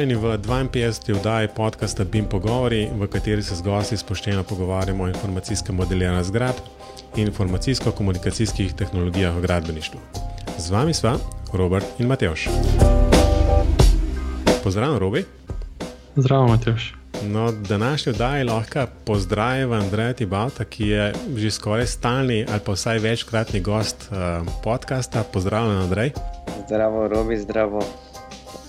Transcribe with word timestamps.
Pozdravljeni 0.00 0.26
v 0.26 0.38
52. 0.38 1.16
oddaji 1.18 1.48
podcasta 1.56 2.04
BIM 2.04 2.24
Pogovori, 2.24 2.88
v 2.98 3.06
kateri 3.06 3.42
se 3.42 3.54
z 3.54 3.62
gosti 3.62 3.96
spoštovano 3.96 4.42
pogovarjamo 4.48 5.04
o 5.04 5.08
informacijskem 5.08 5.76
modeliranju 5.76 6.24
zgradb 6.24 6.56
in 7.16 7.26
informacijsko-komunikacijskih 7.26 8.72
tehnologijah 8.74 9.36
v 9.36 9.40
gradbeništvu. 9.40 10.00
Z 10.58 10.70
vami 10.70 10.94
sva 10.94 11.18
Robert 11.52 11.84
in 11.98 12.06
Mateoš. 12.06 12.48
Pozdravljen, 14.64 14.98
Robi. 14.98 15.24
Zdravo, 16.16 16.48
Mateoš. 16.48 16.94
No, 17.22 17.52
današnji 17.52 18.10
oddaji 18.10 18.44
lahko 18.44 18.86
pozdravim 19.04 19.72
Andreja 19.72 20.12
Tibauta, 20.12 20.64
ki 20.64 20.88
je 20.88 21.12
že 21.36 21.50
skoraj 21.50 21.86
stalni 21.86 22.46
ali 22.50 22.60
pa 22.64 22.72
vsaj 22.72 22.98
večkratni 22.98 23.60
gost 23.60 24.08
uh, 24.10 24.16
podcasta. 24.64 25.24
Pozdravljen, 25.32 25.76
Andrej. 25.76 26.12
Zdravo, 26.66 27.08
Robi, 27.08 27.36
zdravo. 27.36 28.09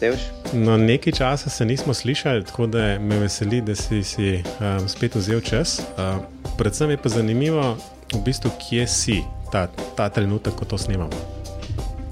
Matevž. 0.02 0.22
No, 0.54 0.78
nekaj 0.78 1.14
časa 1.14 1.50
se 1.50 1.66
nismo 1.66 1.94
slišali, 1.94 2.46
tako 2.46 2.66
da 2.66 3.00
me 3.00 3.20
veseli, 3.20 3.62
da 3.62 3.76
si, 3.76 4.04
si 4.04 4.42
um, 4.42 4.88
spet 4.90 5.16
vzel 5.16 5.42
čas. 5.42 5.80
Uh, 5.80 6.26
predvsem 6.58 6.90
je 6.90 6.98
pa 6.98 7.10
zanimivo, 7.10 7.78
v 8.14 8.22
bistvu, 8.26 8.50
kje 8.58 8.88
si 8.88 9.22
ta, 9.52 9.68
ta 9.96 10.10
trenutek, 10.10 10.58
ko 10.58 10.66
to 10.66 10.78
snemamo. 10.78 11.14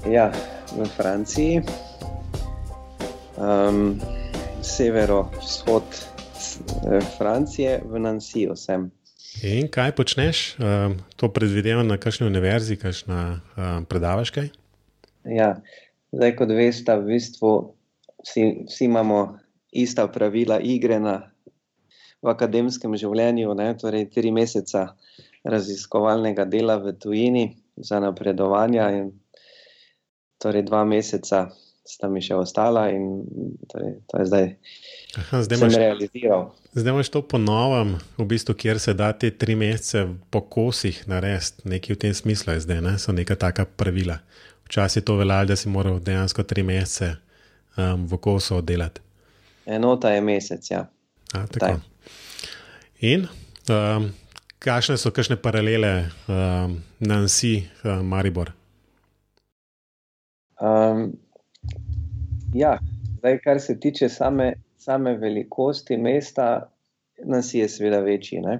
Ja, 0.06 0.30
v 0.70 0.86
Franciji, 0.86 1.64
um, 3.34 3.98
severo-vzhod 4.62 5.90
eh, 5.90 7.02
Francije, 7.18 7.82
v 7.90 7.98
Nansiju 7.98 8.54
sem. 8.54 8.86
In 9.42 9.66
kaj 9.66 9.96
počneš? 9.98 10.54
Um, 10.62 10.94
to 11.18 11.26
predvidevam 11.26 11.90
na 11.90 11.98
kakšni 11.98 12.30
univerzi, 12.30 12.78
kakšna 12.78 13.42
um, 13.58 13.82
predavaš 13.82 14.30
kaj? 14.30 14.54
Ja, 15.26 15.58
zdaj, 16.14 16.38
kot 16.38 16.54
veste, 16.54 16.94
v 16.94 17.18
bistvu 17.18 17.79
vsi, 18.24 18.64
vsi 18.68 18.84
imamo 18.84 19.38
ista 19.72 20.06
pravila 20.08 20.60
igre 20.60 21.00
na, 21.00 21.30
v 22.22 22.28
akademskem 22.28 22.96
življenju, 23.00 23.54
ne? 23.56 23.72
torej 23.80 24.08
tri 24.12 24.32
mesece 24.34 24.84
raziskovalnega 25.48 26.44
dela 26.44 26.76
v 26.82 26.92
tujini 27.00 27.46
za 27.80 28.00
napredovanja, 28.02 28.90
in 28.92 29.12
torej 30.40 30.66
dva 30.68 30.84
meseca 30.84 31.48
sta 31.90 32.10
mi 32.12 32.20
še 32.22 32.36
ostala, 32.36 32.90
in 32.92 33.24
torej, 33.70 33.96
to 34.10 34.20
je 34.20 34.26
zdaj. 34.28 34.46
Aha, 35.18 35.40
zdaj 35.46 35.58
sem 35.58 35.64
imaš, 35.66 35.80
realiziral. 35.80 36.44
zdaj 36.76 36.92
imaš 36.92 37.10
to 37.10 37.22
ponovem, 37.26 37.96
v 38.20 38.26
bistvu, 38.30 38.54
kjer 38.54 38.78
se 38.78 38.94
da 38.94 39.10
te 39.16 39.32
tri 39.32 39.56
mesece 39.58 40.04
po 40.30 40.44
kosih 40.44 41.00
narediti, 41.10 41.64
nekaj 41.72 41.96
v 41.96 42.00
tem 42.04 42.14
smislu 42.14 42.54
je 42.54 42.66
zdaj, 42.68 42.84
ne? 42.84 42.94
so 43.00 43.16
neka 43.16 43.34
taka 43.34 43.64
pravila. 43.64 44.20
Včasih 44.68 45.00
je 45.00 45.08
to 45.08 45.16
veljalo, 45.18 45.50
da 45.50 45.56
si 45.58 45.72
moral 45.72 45.98
dejansko 46.04 46.44
tri 46.46 46.62
mesece 46.62 47.16
um, 47.76 48.06
v 48.06 48.18
kosu 48.18 48.56
oddelati. 48.56 49.00
Enota 49.66 50.10
je 50.10 50.20
mesec, 50.20 50.70
ja. 50.70 50.86
A, 51.32 51.46
tako. 51.46 51.80
In 53.00 53.28
um, 53.70 54.10
kakšne 54.58 54.96
so 54.98 55.12
kakšne 55.14 55.36
paralele 55.40 56.10
um, 56.28 56.80
Nancy, 57.00 57.68
um, 57.84 58.06
Maribor? 58.06 58.52
Um, 60.60 61.12
ja, 62.54 62.78
zdaj, 63.18 63.38
kar 63.44 63.60
se 63.60 63.78
tiče 63.80 64.08
same, 64.08 64.52
same 64.78 65.16
velikosti 65.16 65.96
mesta, 65.96 66.70
nas 67.24 67.54
je 67.54 67.68
seveda 67.68 68.00
večji. 68.00 68.40
Ne? 68.40 68.58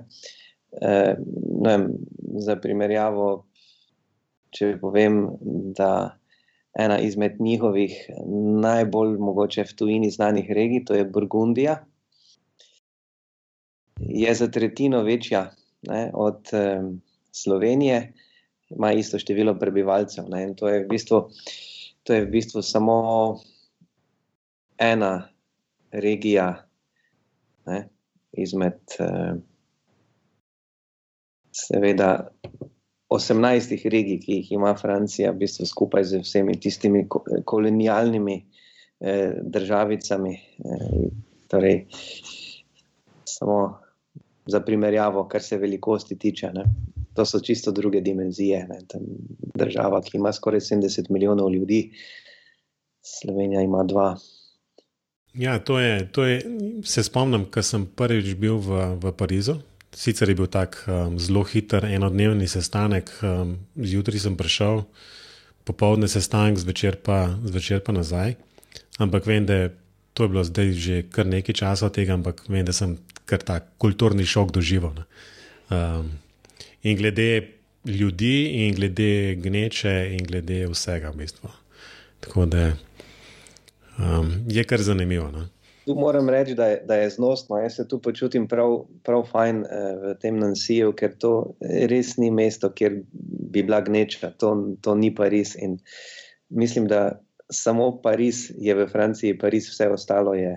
E, 0.82 1.16
ne 1.62 1.70
vem, 1.76 1.86
za 2.38 2.56
primerjavo, 2.56 3.46
če 4.54 4.74
povem, 4.80 5.22
da 5.76 6.19
ena 6.78 6.98
izmed 6.98 7.40
njihovih 7.40 7.94
najbolj 8.62 9.16
mogoče 9.18 9.64
v 9.64 9.76
tujini 9.76 10.10
znanih 10.10 10.50
regij, 10.50 10.84
to 10.84 10.94
je 10.94 11.04
Burgundija, 11.04 11.84
je 14.00 14.34
za 14.34 14.48
tretjino 14.50 15.02
večja 15.02 15.50
ne, 15.82 16.10
od 16.14 16.48
um, 16.52 17.00
Slovenije, 17.32 18.12
ima 18.70 18.92
isto 18.92 19.18
število 19.18 19.58
prebivalcev. 19.58 20.24
Ne, 20.28 20.42
in 20.42 20.54
to 20.54 20.68
je 20.68 20.84
v 20.84 20.88
bistvu 20.88 21.28
to 22.02 22.14
je 22.14 22.24
v 22.24 22.30
bistvu 22.30 22.62
samo 22.62 22.96
ena 24.78 25.28
regija 25.92 26.66
ne, 27.66 27.88
izmed, 28.32 28.80
eh, 28.98 29.34
seveda, 31.52 32.30
18 33.10 33.88
regij, 33.90 34.20
ki 34.22 34.38
jih 34.38 34.52
ima 34.52 34.74
Francija, 34.78 35.32
v 35.32 35.42
bistvu 35.42 35.66
skupaj 35.66 36.04
z 36.04 36.20
vsemi 36.22 36.54
tistimi 36.60 37.04
ko- 37.08 37.24
kolonialnimi 37.44 38.36
eh, 39.00 39.32
državicami. 39.42 40.34
Eh, 40.34 41.08
torej, 41.50 41.86
samo 43.24 43.78
za 44.46 44.60
primerjavo, 44.60 45.28
kar 45.28 45.42
se 45.42 45.58
velikosti 45.58 46.18
tiče. 46.18 46.52
Ne. 46.54 46.64
To 47.14 47.26
so 47.26 47.40
čisto 47.40 47.72
druge 47.72 48.00
dimenzije. 48.00 48.68
Država, 49.54 50.02
ki 50.02 50.16
ima 50.16 50.32
skoraj 50.32 50.60
70 50.60 51.10
milijonov 51.10 51.50
ljudi, 51.50 51.90
Slovenija 53.02 53.62
ima 53.62 53.84
dva. 53.84 54.16
Ja, 55.34 55.58
to 55.58 55.78
je, 55.78 56.12
to 56.12 56.24
je, 56.24 56.42
se 56.84 57.02
spomnim, 57.02 57.44
ko 57.50 57.62
sem 57.62 57.86
prvič 57.96 58.34
bil 58.34 58.58
v, 58.58 58.94
v 59.02 59.12
Parizu. 59.16 59.60
Sicer 59.96 60.28
je 60.28 60.38
bil 60.38 60.46
tak 60.46 60.78
um, 60.86 61.18
zelo 61.18 61.42
hiter 61.42 61.84
enodnevni 61.84 62.46
sestanek, 62.48 63.10
um, 63.26 63.56
zjutraj 63.74 64.22
sem 64.22 64.36
prišel, 64.38 64.84
popoldne 65.66 66.08
sestanek, 66.08 66.58
zvečer 66.62 67.00
pa, 67.02 67.34
zvečer 67.44 67.82
pa 67.82 67.92
nazaj. 67.92 68.36
Ampak 69.02 69.26
vem, 69.26 69.46
da 69.46 69.54
je 69.54 69.70
to 70.14 70.24
je 70.24 70.28
bilo 70.28 70.44
zdaj 70.44 70.72
že 70.72 71.02
kar 71.08 71.26
nekaj 71.26 71.54
časa 71.54 71.86
od 71.86 71.94
tega, 71.94 72.14
ampak 72.14 72.44
vem, 72.48 72.64
da 72.66 72.72
sem 72.72 72.98
kar 73.24 73.42
ta 73.42 73.60
kulturni 73.78 74.26
šok 74.26 74.52
doživel. 74.52 74.92
ne. 74.94 75.04
Um, 75.70 76.10
in 76.82 76.96
glede 76.96 77.48
ljudi, 77.86 78.66
in 78.66 78.74
glede 78.74 79.34
gneče, 79.34 80.16
in 80.18 80.26
glede 80.26 80.66
vsega, 80.66 81.10
v 81.10 81.22
bistvu. 81.22 81.48
Tako 82.20 82.46
da 82.46 82.72
um, 83.98 84.44
je 84.48 84.64
kar 84.64 84.82
zanimivo. 84.82 85.30
No? 85.30 85.46
Tu 85.84 85.94
moram 85.94 86.28
reči, 86.28 86.54
da 86.54 86.66
je, 86.66 86.82
da 86.86 86.94
je 86.94 87.10
znosno. 87.10 87.58
Jaz 87.58 87.74
se 87.74 87.88
tu 87.88 87.98
počutim 88.02 88.48
prav, 88.48 88.84
prav 89.04 89.24
fajn 89.30 89.64
eh, 89.64 89.96
v 90.02 90.14
tem 90.20 90.38
Nansiju, 90.38 90.92
ker 90.96 91.16
to 91.18 91.32
res 91.90 92.16
ni 92.20 92.30
mesto, 92.30 92.70
kjer 92.70 93.00
bi 93.12 93.62
bila 93.62 93.80
gneča. 93.80 94.32
To, 94.42 94.52
to 94.80 94.94
ni 94.94 95.14
Pariz. 95.14 95.56
In 95.58 95.78
mislim, 96.48 96.86
da 96.90 97.20
samo 97.50 97.90
Pariz 98.02 98.50
je 98.58 98.74
v 98.74 98.86
Franciji, 98.92 99.38
Pariz, 99.38 99.70
vse 99.72 99.88
ostalo 99.88 100.34
je, 100.34 100.54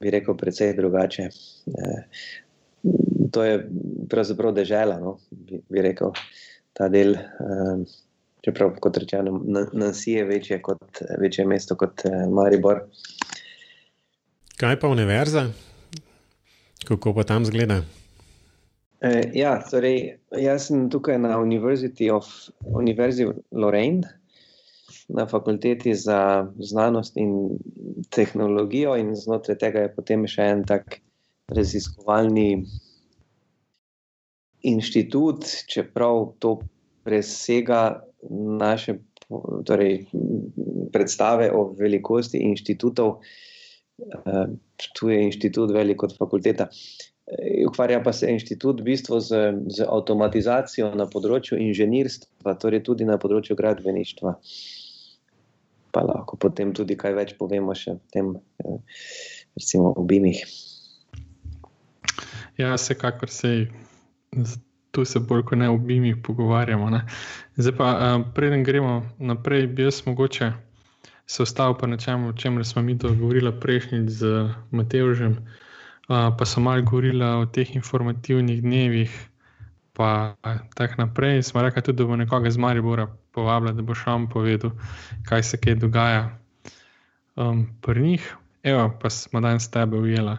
bi 0.00 0.10
rekel, 0.10 0.36
precej 0.36 0.74
drugače. 0.80 1.28
Eh, 1.28 2.02
to 3.32 3.44
je 3.44 3.62
pravzaprav 4.10 4.54
dežela, 4.56 4.98
no, 5.00 5.18
bi, 5.30 5.60
bi 5.68 5.84
rekel, 5.84 6.14
ta 6.72 6.88
del. 6.88 7.14
Eh, 7.18 8.04
čeprav, 8.44 8.76
kot 8.80 8.96
rečeno, 8.96 9.40
Nansi 9.72 10.12
je 10.12 10.24
večje, 10.24 10.60
kot, 10.62 11.02
večje 11.20 11.46
mesto 11.46 11.76
kot 11.76 12.04
eh, 12.06 12.26
Maribor. 12.30 12.86
Kaj 14.58 14.80
pa 14.80 14.88
univerza? 14.90 15.44
Kako 16.84 17.12
pa 17.14 17.22
tam 17.22 17.44
zgleda? 17.46 17.76
Eh, 19.00 19.30
ja, 19.38 19.52
torej, 19.70 20.16
jaz 20.34 20.64
sem 20.66 20.88
tukaj 20.90 21.14
na 21.22 21.36
University 21.38 22.08
of 22.10 22.26
Univerzi 22.66 23.28
Lorraine, 23.54 24.02
na 25.08 25.28
fakulteti 25.30 25.94
za 25.94 26.50
znanost 26.58 27.14
in 27.16 27.54
tehnologijo, 28.10 28.96
in 28.98 29.14
znotraj 29.14 29.60
tega 29.62 29.86
je 29.86 29.94
potem 29.94 30.26
še 30.26 30.50
en 30.56 30.64
tak 30.66 30.98
raziskovalni 31.54 32.64
inštitut, 34.66 35.46
čeprav 35.70 36.32
to 36.42 36.56
presega 37.06 38.00
naše 38.58 38.98
torej, 39.70 40.08
predstave 40.90 41.52
o 41.54 41.68
velikosti 41.78 42.42
inštitutov. 42.42 43.20
Uh, 43.20 43.36
tu 44.94 45.10
je 45.10 45.22
inštitut 45.26 45.72
velik 45.74 45.98
kot 46.02 46.16
fakulteta. 46.18 46.68
Uh, 46.70 47.18
ukvarja 47.66 48.02
pa 48.02 48.12
se 48.12 48.30
inštitut 48.32 48.80
v 48.80 48.84
bistvu 48.84 49.20
z, 49.20 49.52
z 49.68 49.86
avtomatizacijo 49.88 50.92
na 50.96 51.08
področju 51.10 51.58
inženirstva, 51.60 52.56
torej 52.60 52.84
tudi 52.86 53.08
na 53.08 53.18
področju 53.20 53.56
gradbeništva. 53.58 54.34
Pa 55.92 56.04
lahko 56.04 56.38
potem 56.40 56.72
tudi 56.76 56.96
kaj 57.00 57.16
več 57.16 57.34
povemo 57.40 57.74
še 57.76 57.96
o 57.96 58.00
tem, 58.14 58.32
uh, 58.64 58.78
recimo, 59.58 59.92
obimih. 59.96 60.44
Ja, 62.58 62.74
vsekakor 62.74 63.30
se 63.30 63.68
tu 64.90 65.04
se 65.04 65.20
bolj 65.20 65.44
kot 65.50 65.60
ne 65.60 65.68
v 65.68 65.76
obimih 65.76 66.16
pogovarjamo. 66.24 66.88
Ne. 66.90 67.04
Zdaj 67.60 67.76
pa, 67.76 67.90
uh, 67.92 68.24
preden 68.34 68.64
gremo 68.66 69.02
naprej, 69.20 69.68
bi 69.68 69.84
jaz 69.86 70.00
mogoče 70.08 70.52
se 71.28 71.42
ostal 71.42 71.76
pa 71.78 71.86
na 71.86 71.96
čem, 72.00 72.24
o 72.24 72.32
čemer 72.32 72.64
smo 72.64 72.82
mi 72.82 72.98
to 72.98 73.12
govorili 73.12 73.52
prejšnjič 73.60 74.08
z 74.08 74.48
Matevžem, 74.72 75.36
uh, 75.36 76.32
pa 76.32 76.44
so 76.48 76.60
malo 76.60 76.82
govorili 76.82 77.24
o 77.24 77.44
teh 77.44 77.76
informativnih 77.76 78.62
dnevih, 78.62 79.12
pa 79.92 80.34
tako 80.74 80.94
naprej. 81.04 81.42
Smo 81.42 81.62
rekli 81.62 81.82
tudi, 81.82 81.98
da 81.98 82.08
bo 82.08 82.16
nekoga 82.16 82.48
iz 82.48 82.56
Maribora 82.56 83.06
povabila, 83.32 83.72
da 83.72 83.82
bo 83.82 83.94
šam 83.94 84.28
povedal, 84.30 84.70
kaj 85.28 85.42
se 85.42 85.60
kaj 85.60 85.74
dogaja 85.74 86.38
um, 87.36 87.66
pri 87.82 88.02
njih. 88.02 88.36
Evo, 88.62 88.88
pa 89.02 89.10
smo 89.10 89.40
danes 89.40 89.70
tebe 89.70 89.98
ujela. 89.98 90.38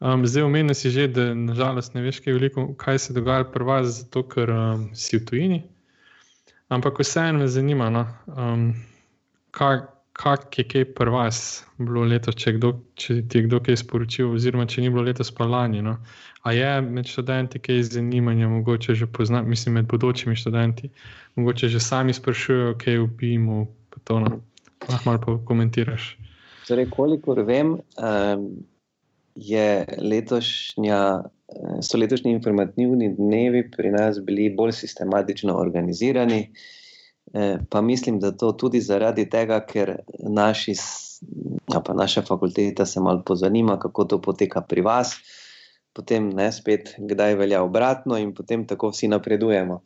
Um, 0.00 0.26
zdaj, 0.26 0.42
omenil 0.42 0.74
si 0.74 0.90
že, 0.90 1.08
da 1.08 1.34
nažalost 1.34 1.94
ne 1.94 2.02
veš, 2.02 2.20
kaj, 2.20 2.34
veliko, 2.36 2.74
kaj 2.74 2.98
se 2.98 3.14
dogaja 3.14 3.44
pri 3.48 3.64
vas, 3.64 3.86
zato 4.02 4.26
ker 4.28 4.50
um, 4.50 4.90
si 4.94 5.16
v 5.16 5.24
tujini. 5.24 5.62
Ampak 6.68 7.00
vseeno 7.00 7.38
me 7.38 7.48
zanima, 7.48 7.90
no, 7.90 8.06
um, 8.26 8.74
kak, 9.50 10.01
kak 10.12 10.58
je 10.58 10.64
kaj 10.68 10.84
pri 10.94 11.10
vas 11.10 11.64
bilo 11.78 12.04
letos, 12.04 12.36
če, 12.38 12.56
kdo, 12.58 12.72
če 13.00 13.22
ti 13.28 13.40
je 13.40 13.46
kdo 13.46 13.60
kaj 13.64 13.78
sporočil, 13.80 14.32
oziroma 14.36 14.66
če 14.68 14.84
ni 14.84 14.90
bilo 14.92 15.04
letos 15.06 15.32
pa 15.34 15.46
lani. 15.48 15.82
No. 15.84 15.96
A 16.42 16.52
je 16.52 16.70
med 16.84 17.08
študenti 17.08 17.60
kaj 17.62 17.82
zanimanja, 17.88 18.50
mogoče 18.50 18.96
že 18.98 19.06
poznati, 19.06 19.48
mislim, 19.48 19.78
med 19.80 19.88
bodočimi 19.90 20.36
študenti, 20.36 20.90
mogoče 21.38 21.70
že 21.72 21.80
sami 21.80 22.14
sprašujejo, 22.16 22.74
kaj 22.82 22.98
v 22.98 23.06
BIM-u, 23.20 23.64
pa 23.90 24.02
to 24.04 24.18
no. 24.24 24.40
lahko 24.88 25.10
malo 25.10 25.38
komentiraš. 25.48 26.16
Torej, 26.66 26.90
kolikor 26.92 27.42
vem, 27.46 27.76
um, 27.98 28.44
letošnja, 30.12 31.00
so 31.82 31.98
letošnji 31.98 32.36
informativni 32.36 33.14
dnevi 33.16 33.64
pri 33.72 33.90
nas 33.94 34.20
bili 34.20 34.50
bolj 34.56 34.76
sistematično 34.82 35.56
organizirani. 35.58 36.40
Eh, 36.42 36.81
pa 37.68 37.80
mislim, 37.80 38.18
da 38.20 38.32
to 38.36 38.52
tudi 38.52 38.80
zaradi 38.80 39.24
tega, 39.30 39.60
ker 39.66 39.94
naši, 40.18 40.74
pa 41.84 41.94
naša 41.94 42.22
fakulteta 42.22 42.86
se 42.86 43.00
malo 43.00 43.22
pozanima, 43.26 43.78
kako 43.78 44.04
to 44.04 44.20
poteka 44.20 44.60
pri 44.60 44.80
vas, 44.80 45.14
potem 45.92 46.30
ne 46.30 46.52
spet, 46.52 46.94
kdaj 46.98 47.34
velja 47.34 47.62
obratno, 47.62 48.18
in 48.18 48.34
potem 48.34 48.66
tako 48.66 48.90
vsi 48.92 49.08
napredujemo. 49.08 49.80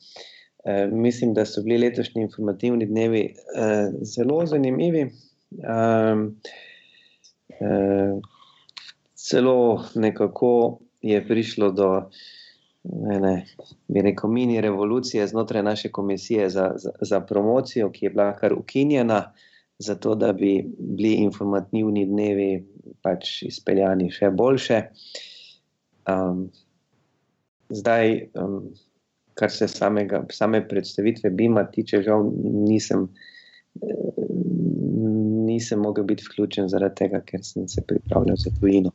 E, 0.64 0.86
mislim, 0.86 1.34
da 1.34 1.46
so 1.46 1.62
bili 1.62 1.78
letošnji 1.78 2.22
informativni 2.22 2.86
dnevi 2.86 3.22
e, 3.22 3.34
zelo 4.02 4.46
zanimivi. 4.46 5.00
E, 5.00 5.10
e, 7.60 8.20
celo 9.14 9.84
nekako 9.94 10.78
je 11.02 11.28
prišlo 11.28 11.70
do 11.70 12.10
ene, 13.14 13.34
bi 13.88 14.02
rekel, 14.02 14.30
mini 14.30 14.60
revolucije 14.60 15.26
znotraj 15.26 15.62
naše 15.62 15.90
komisije 15.92 16.50
za, 16.50 16.72
za, 16.76 16.90
za 17.00 17.20
promocijo, 17.20 17.90
ki 17.92 18.06
je 18.06 18.10
bila 18.10 18.32
kar 18.36 18.52
ukinjena, 18.52 19.32
zato 19.78 20.14
da 20.14 20.32
bi 20.32 20.64
bili 20.78 21.12
informativni 21.12 22.06
dnevi 22.06 22.66
pač 23.02 23.42
izpeljani 23.42 24.10
še 24.10 24.30
boljše. 24.30 24.82
Um, 26.10 26.46
zdaj, 27.68 28.28
um, 28.34 28.60
kar 29.34 29.52
se 29.52 29.68
samega, 29.68 30.24
same 30.32 30.62
predstavitve 30.68 31.30
Bima 31.30 31.66
tiče, 31.70 32.02
žal 32.02 32.30
nisem. 32.42 33.08
Nisem 35.46 35.80
mogel 35.84 36.04
biti 36.04 36.24
vključen 36.26 36.68
zaradi 36.68 36.94
tega, 37.02 37.20
ker 37.20 37.42
sem 37.44 37.68
se 37.68 37.82
pripravljal 37.86 38.38
za 38.40 38.50
tujino. 38.60 38.90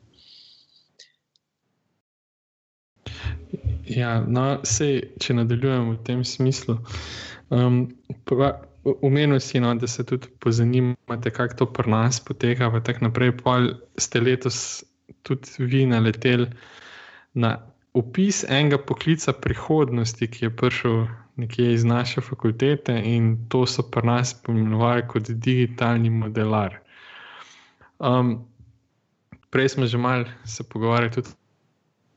Ja, 3.91 4.21
no, 4.27 4.61
sej, 4.67 5.01
če 5.19 5.35
nadaljujemo 5.35 5.95
v 5.97 6.03
tem 6.07 6.23
smislu. 6.27 6.77
Um, 7.51 7.89
Umenil 8.81 9.37
si, 9.43 9.59
no, 9.61 9.75
da 9.77 9.85
se 9.87 10.01
tudi 10.07 10.29
pozanimate, 10.41 11.29
kako 11.29 11.55
to 11.55 11.65
pri 11.69 11.91
nas 11.91 12.17
poteka. 12.19 12.71
Pa 13.43 13.55
ste 13.97 14.21
letos 14.21 14.81
tudi 15.21 15.51
vi 15.59 15.85
naleteli 15.85 16.47
na 17.33 17.59
opis 17.93 18.41
enega 18.49 18.77
poklica 18.77 19.33
prihodnosti, 19.33 20.27
ki 20.27 20.45
je 20.45 20.55
prišel 20.55 21.05
nekje 21.35 21.73
iz 21.73 21.83
naše 21.85 22.21
fakultete 22.21 22.95
in 23.05 23.37
to 23.49 23.65
so 23.65 23.83
pri 23.83 24.07
nas 24.07 24.33
pomenovali 24.33 25.05
kot 25.07 25.29
digitalni 25.29 26.09
modelar. 26.09 26.79
Um, 27.99 28.47
prej 29.49 29.69
smo 29.69 29.85
že 29.85 29.97
malo 29.97 30.25
se 30.45 30.63
pogovarjali 30.63 31.11
tudi 31.11 31.29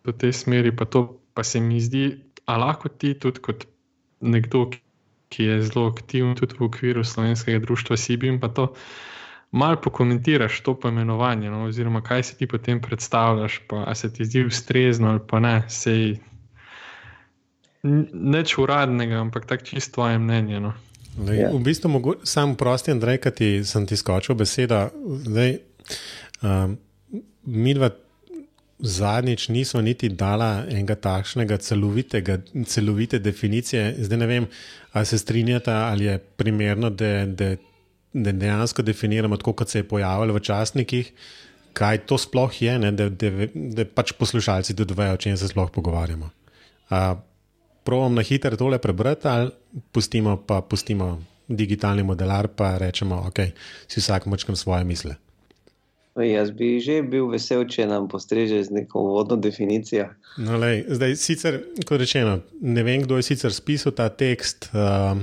v 0.05 0.13
tej 0.13 0.33
smeri, 0.33 0.77
pa 0.77 0.85
to 0.85 1.24
pa 1.35 1.45
se 1.45 1.61
mi 1.61 1.81
zdi, 1.81 2.09
da 2.47 2.57
lahko 2.57 2.89
ti 2.89 3.15
tudi 3.19 3.43
kot 3.43 3.67
nekdo, 4.21 4.69
ki 5.29 5.45
je 5.45 5.63
zelo 5.67 5.89
aktiven 5.91 6.37
tudi 6.39 6.55
v 6.61 6.69
okviru 6.69 7.05
slovenskega 7.05 7.59
društva 7.65 7.97
Sibim, 7.97 8.39
pa 8.41 8.49
to 8.49 8.73
malo 9.55 9.81
pokomentiraš, 9.83 10.61
to 10.61 10.75
poimenovanje, 10.81 11.51
no, 11.51 11.65
oziroma 11.65 12.03
kaj 12.03 12.23
si 12.23 12.39
ti 12.39 12.47
potem 12.47 12.81
predstavljaš, 12.83 13.61
pa 13.69 13.95
se 13.95 14.13
ti 14.13 14.25
zdi 14.25 14.45
ustrezno 14.47 15.11
ali 15.11 15.21
pa 15.27 15.41
ne, 15.41 15.63
sej 15.69 16.17
neč 18.13 18.59
uradnega, 18.59 19.21
ampak 19.21 19.47
tako 19.47 19.65
čisto 19.65 19.95
tvoje 19.95 20.19
mnenje. 20.19 20.61
No. 20.61 20.73
Lej, 21.27 21.39
ja. 21.39 21.51
v 21.53 21.61
bistvu, 21.63 21.91
mogo, 21.91 22.15
sam 22.25 22.57
prosti, 22.57 22.91
Andrej, 22.91 23.21
ki 23.23 23.31
ti 23.31 23.51
sem 23.65 23.87
ti 23.87 23.97
skočil 23.97 24.35
beseda. 24.35 24.89
Zdaj, 25.27 25.59
um, 26.43 26.79
mi 27.45 27.75
dva 27.75 27.91
zadnjič 28.85 29.49
nismo 29.49 29.81
niti 29.81 30.09
dala 30.09 30.65
enega 30.69 30.95
takšnega 30.95 31.57
celovite 32.67 33.19
definicije. 33.19 33.95
Zdaj 33.99 34.19
ne 34.19 34.27
vem, 34.27 34.47
ali 34.93 35.07
se 35.07 35.19
strinjate, 35.19 35.73
ali 35.73 36.05
je 36.05 36.19
primerno, 36.19 36.91
da, 36.91 37.27
da, 37.27 37.55
da 38.13 38.33
dejansko 38.33 38.83
definiramo 38.83 39.37
tako, 39.37 39.53
kot 39.53 39.73
se 39.73 39.79
je 39.79 39.89
pojavilo 39.89 40.37
v 40.37 40.41
časnikih, 40.41 41.13
kaj 41.73 42.05
to 42.07 42.19
sploh 42.19 42.63
je, 42.63 42.79
ne, 42.79 42.93
da, 42.93 43.09
da, 43.09 43.31
da 43.55 43.89
pač 43.89 44.13
poslušalci 44.19 44.77
tudi 44.77 44.95
vejo, 44.95 45.17
o 45.17 45.23
čem 45.27 45.37
se 45.37 45.49
sploh 45.49 45.73
pogovarjamo. 45.73 46.31
Provom 47.85 48.15
na 48.15 48.23
hitro 48.23 48.57
tole 48.57 48.79
prebrati, 48.79 49.29
ali 49.29 49.51
pustimo 49.93 50.37
pa 50.37 50.61
pustimo 50.61 51.25
digitalni 51.49 52.03
modelar, 52.03 52.49
pa 52.49 52.77
rečemo, 52.79 53.25
ok, 53.29 53.41
si 53.89 54.01
vsak 54.01 54.27
močkam 54.27 54.57
svoje 54.57 54.85
misle. 54.85 55.17
Jaz 56.15 56.51
bi 56.55 56.79
že 56.79 57.01
bil 57.03 57.27
vesel, 57.27 57.65
če 57.67 57.89
nam 57.91 58.07
postreže 58.09 58.61
z 58.63 58.71
neko 58.71 59.03
vodno 59.03 59.35
definicijo. 59.37 60.07
No, 60.39 60.59
lej, 60.63 60.85
zdaj, 60.87 61.17
sicer, 61.19 61.59
kot 61.83 61.99
rečeno, 61.99 62.39
ne 62.63 62.83
vem, 62.87 63.03
kdo 63.03 63.19
je 63.19 63.27
sicer 63.27 63.55
spisal 63.55 63.95
ta 63.99 64.07
tekst. 64.09 64.71
Uh, 64.71 65.19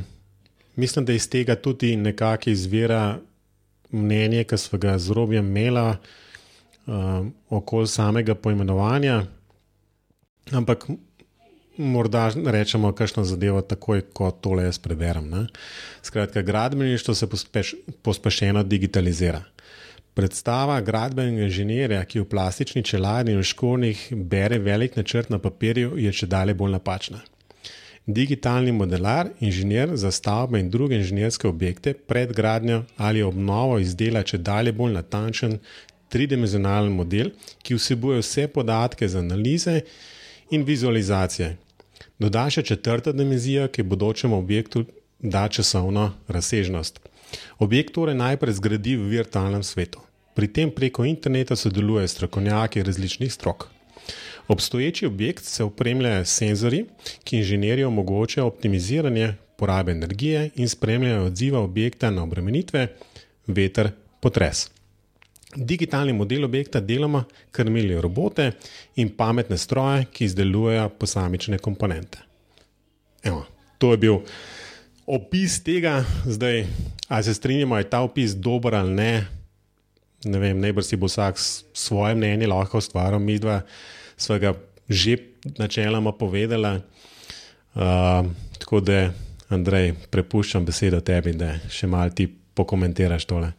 mislim, 0.75 1.07
da 1.07 1.15
iz 1.15 1.29
tega 1.31 1.55
tudi 1.55 1.95
nekako 1.95 2.51
izvira 2.51 3.19
mnenje, 3.91 4.43
ki 4.43 4.57
smo 4.57 4.79
ga 4.79 4.97
z 4.99 5.15
robjem 5.15 5.47
imeli 5.47 5.79
uh, 5.79 7.23
okoli 7.49 7.87
samega 7.87 8.35
poimenovanja. 8.35 9.23
Ampak 10.51 10.89
morda 11.77 12.27
rečemo, 12.35 12.91
kakšno 12.91 13.23
zadevo, 13.23 13.61
takoj 13.61 14.03
ko 14.13 14.31
tole 14.31 14.67
jaz 14.67 14.79
preberem. 14.79 15.29
Ne? 15.29 15.45
Skratka, 16.03 16.41
gradbeništvo 16.41 17.15
se 17.15 17.29
pospeš, 17.29 17.75
pospešeno 18.01 18.63
digitalizira. 18.63 19.43
Predstava 20.13 20.81
gradbenega 20.81 21.45
inženirja, 21.47 22.05
ki 22.05 22.19
v 22.19 22.27
plastični 22.31 22.83
čeladi 22.83 23.31
in 23.31 23.39
v 23.39 23.47
školnih 23.47 24.07
bere 24.11 24.59
velik 24.59 24.97
načrt 24.99 25.29
na 25.31 25.39
papirju, 25.39 25.95
je 25.97 26.11
če 26.11 26.27
dalje 26.27 26.53
bolj 26.53 26.75
napačna. 26.75 27.21
Digitalni 28.05 28.71
modelar, 28.75 29.29
inženir 29.39 29.95
za 29.95 30.11
stavbe 30.11 30.59
in 30.59 30.69
druge 30.69 30.97
inženirske 30.97 31.47
objekte 31.47 31.93
pred 31.93 32.33
gradnjo 32.33 32.83
ali 32.97 33.21
obnovo 33.23 33.77
izdela 33.79 34.23
če 34.23 34.37
dalje 34.37 34.73
bolj 34.73 34.97
natančen 34.97 35.59
tridimenzionalen 36.11 36.91
model, 36.91 37.29
ki 37.63 37.77
vsebuje 37.77 38.19
vse 38.19 38.47
podatke 38.47 39.07
za 39.07 39.19
analize 39.19 39.81
in 40.51 40.65
vizualizacije. 40.67 41.55
Doda 42.19 42.49
še 42.49 42.65
četrta 42.67 43.13
dimenzija, 43.15 43.69
ki 43.71 43.87
bodočemu 43.87 44.37
objektu 44.37 44.83
da 45.19 45.47
časovno 45.47 46.11
razsežnost. 46.27 46.99
Objekt 47.59 47.93
torej 47.93 48.15
najprej 48.15 48.53
zgradi 48.53 48.95
v 48.95 49.09
virtualnem 49.11 49.63
svetu. 49.63 49.99
Pri 50.33 50.47
tem 50.47 50.71
preko 50.71 51.05
interneta 51.05 51.55
sodelujejo 51.55 52.07
strokovnjaki 52.07 52.83
različnih 52.83 53.33
strok. 53.33 53.67
Obstoječi 54.47 55.05
objekt 55.05 55.43
se 55.43 55.63
opremlja 55.63 56.25
s 56.25 56.37
senzori, 56.37 56.85
ki 57.23 57.37
inženirju 57.37 57.87
omogočajo 57.87 58.47
optimiziranje 58.47 59.33
porabe 59.55 59.91
energije 59.91 60.49
in 60.55 60.69
spremljajo 60.69 61.25
odziva 61.25 61.59
objekta 61.59 62.09
na 62.11 62.23
obremenitve, 62.23 62.87
veter, 63.47 63.91
potres. 64.19 64.69
Digitalni 65.55 66.13
model 66.13 66.45
objekta 66.45 66.79
deloma 66.79 67.23
krmilijo 67.51 68.01
robote 68.01 68.51
in 68.95 69.09
pametne 69.09 69.57
stroje, 69.57 70.05
ki 70.11 70.25
izdelujejo 70.25 70.89
posamične 70.89 71.57
komponente. 71.57 72.17
Evo, 73.23 73.45
to 73.77 73.91
je 73.91 73.97
bil 73.97 74.17
opis 75.11 75.59
tega, 75.63 76.05
zdaj, 76.25 76.65
ali 77.07 77.23
se 77.23 77.33
strinjamo, 77.33 77.77
je 77.77 77.89
ta 77.89 77.99
opis 78.01 78.35
dober 78.35 78.75
ali 78.75 78.93
ne. 78.93 79.13
Ne 80.25 80.39
vem, 80.39 80.59
najbrž 80.61 80.85
si 80.85 80.99
bo 81.01 81.09
vsak 81.09 81.39
svoje 81.73 82.15
mnenje 82.15 82.47
lahko 82.47 82.77
ustvaril, 82.77 83.19
mi 83.19 83.39
dva 83.41 83.61
smo 84.21 84.37
ga 84.39 84.53
že 84.89 85.17
načeloma 85.57 86.11
povedala. 86.11 86.79
Uh, 87.75 88.27
tako 88.59 88.79
da, 88.79 89.09
Andrej, 89.49 89.93
prepuščam 90.11 90.65
besedo 90.65 91.01
tebi, 91.01 91.33
da 91.35 91.55
še 91.71 91.87
malo 91.87 92.13
ti 92.15 92.27
pokomentiraš 92.27 93.25
tole. 93.27 93.51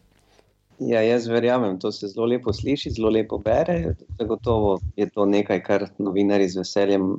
Ja, 0.79 1.01
jaz 1.05 1.27
verjamem, 1.29 1.77
to 1.79 1.91
se 1.91 2.07
zelo 2.09 2.25
lepo 2.29 2.53
sliši, 2.53 2.93
zelo 2.95 3.11
lepo 3.13 3.37
bere. 3.37 3.95
Zagotovo 4.19 4.79
je 4.97 5.09
to 5.09 5.25
nekaj, 5.29 5.61
kar 5.65 5.85
novinari 6.01 6.47
z 6.49 6.63
veseljem 6.63 7.11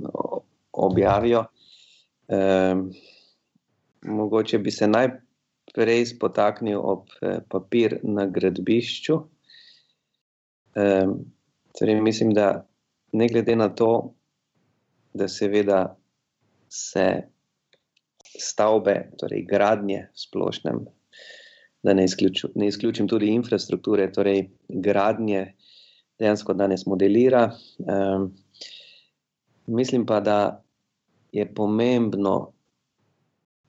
objavijo. 0.73 1.45
Um, 2.27 2.89
mogoče 4.05 4.59
bi 4.59 4.71
se 4.71 4.89
najprej 4.89 6.07
spotaknil 6.07 6.81
ob 6.81 7.09
eh, 7.23 7.39
papir 7.51 7.99
na 8.03 8.27
gradbišču. 8.27 9.21
Um, 10.75 11.19
torej 11.79 12.01
mislim, 12.01 12.35
da 12.35 12.67
ne 13.13 13.29
glede 13.29 13.57
na 13.57 13.69
to, 13.69 14.15
da 15.15 15.29
seveda 15.29 15.97
se 16.69 17.07
stavbe, 18.39 18.97
torej 19.19 19.45
gradnje 19.47 20.09
v 20.11 20.19
splošnem, 20.19 20.81
da 21.83 21.95
ne, 21.95 22.05
izključu, 22.05 22.49
ne 22.55 22.67
izključim 22.67 23.09
tudi 23.09 23.31
infrastrukture, 23.31 24.09
torej 24.13 24.49
gradnje 24.69 25.55
dejansko 26.19 26.55
danes 26.55 26.87
modelira. 26.87 27.53
Um, 27.79 28.33
mislim 29.67 30.07
pa, 30.07 30.21
da 30.21 30.65
je 31.33 31.47
pomembno 31.55 32.53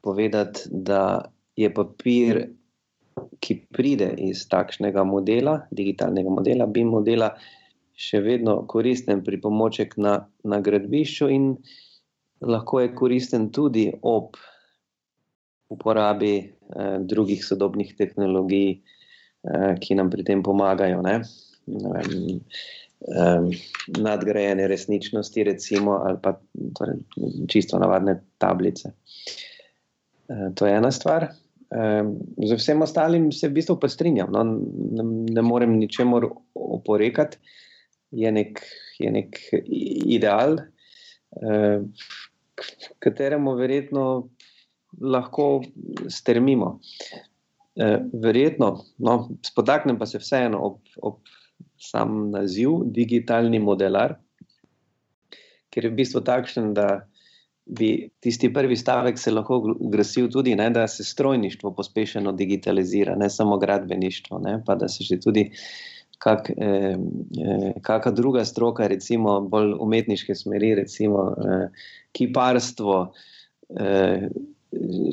povedati, 0.05 0.69
da 0.69 1.25
je 1.57 1.71
papir, 1.73 2.45
ki 3.39 3.55
pride 3.73 4.09
iz 4.21 4.43
takšnega 4.51 5.03
modela, 5.07 5.59
digitalnega 5.71 6.29
modela, 6.29 6.67
BIM 6.67 6.91
modela, 6.93 7.31
še 7.95 8.19
vedno 8.23 8.57
koristen 8.67 9.23
pri 9.23 9.39
pomoček 9.41 9.95
na, 9.97 10.17
na 10.43 10.59
gradbišču 10.61 11.29
in 11.31 11.53
lahko 12.43 12.81
je 12.83 12.91
koristen 12.95 13.47
tudi 13.55 13.87
ob 14.03 14.35
uporabi 15.71 16.33
eh, 16.37 16.97
drugih 16.99 17.45
sodobnih 17.45 17.95
tehnologij, 17.97 18.69
eh, 18.75 19.73
ki 19.81 19.95
nam 19.95 20.11
pri 20.11 20.27
tem 20.27 20.43
pomagajo. 20.43 21.01
Ne? 21.01 21.21
Ne 21.65 21.93
vem, 21.95 22.41
um, 23.09 23.47
nadgrajene 23.97 24.67
resničnosti, 24.67 25.43
recimo, 25.43 25.97
ali 26.05 26.19
pa 26.21 26.35
torej, 26.77 26.99
čisto 27.49 27.79
navadne 27.81 28.19
tablice. 28.37 28.93
Uh, 30.29 30.47
to 30.55 30.67
je 30.69 30.77
ena 30.77 30.91
stvar. 30.91 31.29
Z 32.45 32.55
vsem 32.55 32.81
ostalim 32.85 33.31
se 33.33 33.49
v 33.49 33.57
bistvu 33.57 33.75
pa 33.81 33.89
strinjam. 33.89 34.29
No? 34.31 34.43
Ne, 34.45 35.03
ne 35.33 35.41
morem 35.43 35.73
ničemor 35.79 36.29
oporekati, 36.53 37.39
je 38.15 38.31
nek, 38.31 38.61
je 39.01 39.11
nek 39.11 39.39
ideal, 40.15 40.59
uh, 41.41 41.81
k 42.55 42.95
kateremu 43.03 43.55
verjetno 43.59 44.05
lahko 45.01 45.65
strmimo. 46.07 46.77
Uh, 47.75 47.97
verjetno, 48.23 48.85
no, 49.03 49.17
spodaknem 49.43 49.97
pa 49.99 50.07
se 50.07 50.21
vseeno 50.21 50.61
ob, 50.69 50.77
ob 51.01 51.19
sam 51.81 52.29
naziv, 52.31 52.85
digitalni 52.95 53.59
modelar, 53.59 54.15
ker 55.73 55.85
je 55.85 55.91
v 55.91 55.99
bistvu 55.99 56.23
takšen, 56.23 56.71
da 56.77 57.03
bi 57.65 58.09
tisti 58.19 58.51
prvi 58.53 58.77
stavek 58.77 59.19
se 59.19 59.31
lahko 59.31 59.59
glasil 59.79 60.29
tudi, 60.31 60.55
ne, 60.55 60.69
da 60.69 60.87
se 60.87 61.03
strojništvo 61.03 61.73
pospešeno 61.73 62.31
digitalizira, 62.31 63.15
ne 63.15 63.29
samo 63.29 63.57
gradbeništvo, 63.57 64.39
ne, 64.39 64.59
pa 64.65 64.75
da 64.75 64.87
se 64.87 65.03
že 65.03 65.19
tudi 65.19 65.49
kak, 66.19 66.49
eh, 66.57 66.97
kakšna 67.81 68.11
druga 68.11 68.45
stroka, 68.45 68.87
recimo 68.87 69.39
bolj 69.41 69.73
umetniške 69.79 70.35
smeri, 70.35 70.75
recimo 70.75 71.31
eh, 71.31 71.69
kiparstvo. 72.11 72.99
Eh, 73.79 74.29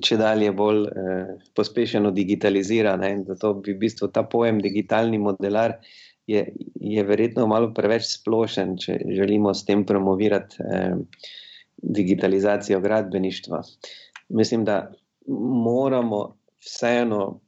Če 0.02 0.16
dalje 0.18 0.50
bolj 0.58 0.80
eh, 0.88 1.28
pospešeno 1.54 2.10
digitalizira, 2.10 2.96
ne, 2.98 3.12
in 3.14 3.20
zato 3.28 3.52
bi 3.54 3.70
v 3.76 3.78
bistvu 3.84 4.08
ta 4.10 4.24
pojem 4.26 4.58
digitalni 4.58 5.20
modelar 5.22 5.76
je, 6.26 6.42
je 6.80 7.04
verjetno 7.06 7.46
malo 7.46 7.70
preveč 7.76 8.08
splošen, 8.08 8.74
če 8.82 8.98
želimo 9.14 9.54
s 9.54 9.62
tem 9.68 9.84
promovirati 9.86 10.66
eh, 10.66 10.96
digitalizacijo 11.82 12.80
gradbeništva. 12.80 13.62
Mislim, 14.28 14.64
da 14.64 14.92
moramo 15.64 16.36
vseeno 16.60 17.40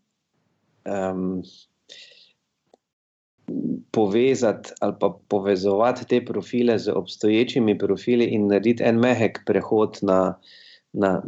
um, 0.85 1.43
povezati 3.91 4.73
ali 4.81 4.95
pa 5.00 5.19
povezovati 5.29 6.09
te 6.09 6.25
profile 6.25 6.79
z 6.79 6.93
obstoječimi 6.95 7.79
profili 7.79 8.25
in 8.25 8.47
narediti 8.47 8.83
en 8.87 8.99
mehek 8.99 9.43
prehod 9.47 9.99
na. 10.03 10.38
Na, 10.97 11.23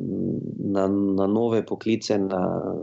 na, 0.59 0.89
na 0.89 1.27
nove 1.27 1.67
poklice, 1.67 2.19
na 2.19 2.75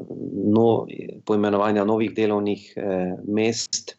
no, 0.46 0.86
poimenovanja 1.25 1.86
novih 1.86 2.12
delovnih 2.15 2.74
eh, 2.75 3.13
mest. 3.27 3.96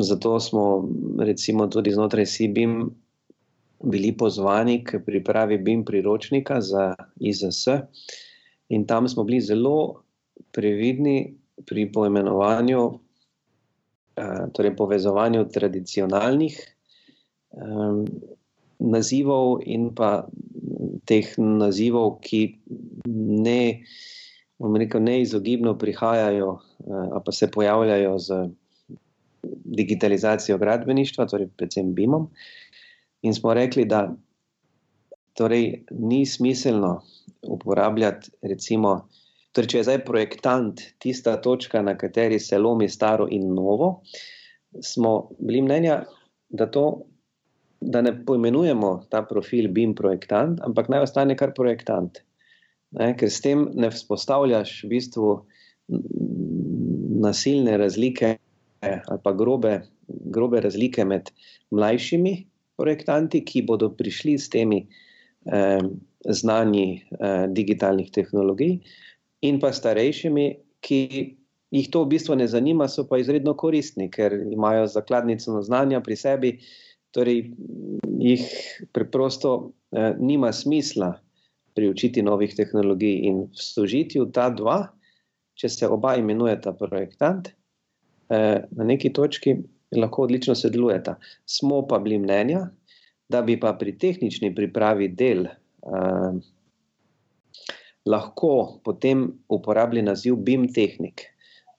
Zato 0.00 0.40
smo, 0.40 0.88
recimo, 1.18 1.66
tudi 1.66 1.90
znotraj 1.90 2.26
SIBIM 2.26 2.90
bili 3.84 4.12
pozvani 4.16 4.84
k 4.84 5.00
pripravi 5.06 5.58
BIM 5.58 5.84
priročnika 5.84 6.60
za 6.60 6.94
IZS, 7.16 7.68
in 8.68 8.86
tam 8.86 9.08
smo 9.08 9.24
bili 9.24 9.40
zelo 9.40 10.02
previdni 10.52 11.34
pri 11.66 11.92
poimenovanju, 11.92 13.00
eh, 14.16 14.46
torej 14.52 14.76
povezovanju 14.76 15.48
tradicionalnih 15.48 16.60
um, 17.50 18.04
nazivov 18.78 19.60
in 19.66 19.90
pa 19.94 20.28
teh 21.04 21.26
nazivov, 21.38 22.20
ki 22.24 22.60
ne, 23.36 23.82
rekel, 24.60 25.02
neizogibno 25.02 25.74
prihajajo, 25.78 26.50
uh, 26.86 27.18
pa 27.24 27.32
se 27.32 27.50
pojavljajo 27.50 28.18
z 28.18 28.48
digitalizacijo 29.64 30.58
gradbeništva, 30.58 31.26
torej 31.26 31.48
predvsem 31.56 31.94
BIM-om. 31.94 32.28
In 33.22 33.34
smo 33.34 33.54
rekli, 33.54 33.84
da 33.84 34.08
torej, 35.36 35.84
ni 35.90 36.26
smiselno 36.26 37.00
uporabljati, 37.42 38.30
recimo, 38.42 38.94
torej, 39.52 39.68
če 39.72 39.78
je 39.78 39.86
zdaj 39.88 40.00
projektant 40.04 40.82
tista 41.02 41.36
točka, 41.42 41.82
na 41.82 41.96
kateri 41.98 42.40
se 42.40 42.58
lomi 42.58 42.88
staro 42.88 43.28
in 43.30 43.52
novo, 43.54 44.00
smo 44.84 45.30
bili 45.38 45.62
mnenja, 45.62 46.02
da, 46.48 46.66
to, 46.70 46.84
da 47.80 48.02
ne 48.02 48.14
poimenujemo 48.26 48.92
ta 49.10 49.22
profil 49.26 49.70
BIM 49.72 49.94
projektant, 49.98 50.60
ampak 50.66 50.90
naj 50.92 51.06
ostane 51.08 51.36
kar 51.38 51.54
projektant. 51.56 52.22
Ne, 52.98 53.12
ker 53.14 53.30
s 53.30 53.42
tem 53.44 53.68
ne 53.78 53.90
vzpostavljaš 53.92 54.80
v 54.84 54.88
bistvu 54.90 55.34
nasilne 57.20 57.76
razlike 57.78 58.36
ali 58.82 59.20
pa 59.22 59.32
grobe, 59.36 59.74
grobe 60.08 60.62
razlike 60.64 61.04
med 61.04 61.28
mlajšimi 61.70 62.32
projektanti, 62.80 63.44
ki 63.44 63.66
bodo 63.68 63.90
prišli 63.92 64.38
s 64.40 64.48
temi 64.52 64.80
eh, 64.82 65.84
znanji 66.24 66.88
eh, 66.96 67.46
digitalnih 67.52 68.10
tehnologij, 68.16 68.80
in 69.44 69.60
pa 69.60 69.72
starejšimi, 69.72 70.46
ki 70.84 71.00
jih 71.70 71.88
to 71.92 72.04
v 72.04 72.16
bistvu 72.16 72.36
ne 72.40 72.48
zanima, 72.48 72.88
so 72.88 73.06
pa 73.08 73.20
izredno 73.20 73.54
koristni, 73.56 74.10
ker 74.10 74.34
imajo 74.52 74.88
zakladnico 74.90 75.60
znanja 75.62 76.00
pri 76.04 76.16
sebi, 76.16 76.52
torej 77.14 77.50
jih 78.20 78.46
preprosto 78.92 79.72
eh, 79.92 80.14
nima 80.18 80.52
smisla 80.52 81.14
priučiti 81.74 82.22
novih 82.22 82.54
tehnologij 82.56 83.20
in 83.30 83.46
v 83.50 84.26
ta 84.32 84.50
dva, 84.50 84.90
če 85.54 85.68
se 85.68 85.88
oba 85.88 86.16
imenujeta 86.16 86.72
projektant. 86.72 87.52
Eh, 88.30 88.62
na 88.70 88.84
neki 88.84 89.12
točki 89.12 89.56
lahko 89.96 90.22
odlično 90.22 90.54
sodelujeta. 90.54 91.16
Smo 91.46 91.82
pa 91.88 91.98
bili 91.98 92.18
mnenja, 92.18 92.68
da 93.28 93.42
bi 93.42 93.60
pa 93.60 93.72
pri 93.78 93.96
tehnični 93.98 94.54
pripravi 94.54 95.08
del 95.08 95.46
eh, 95.46 96.38
lahko 98.06 98.80
potem 98.84 99.26
uporabili 99.48 100.02
naziv 100.02 100.36
BIM 100.36 100.68
tehnik. 100.72 101.26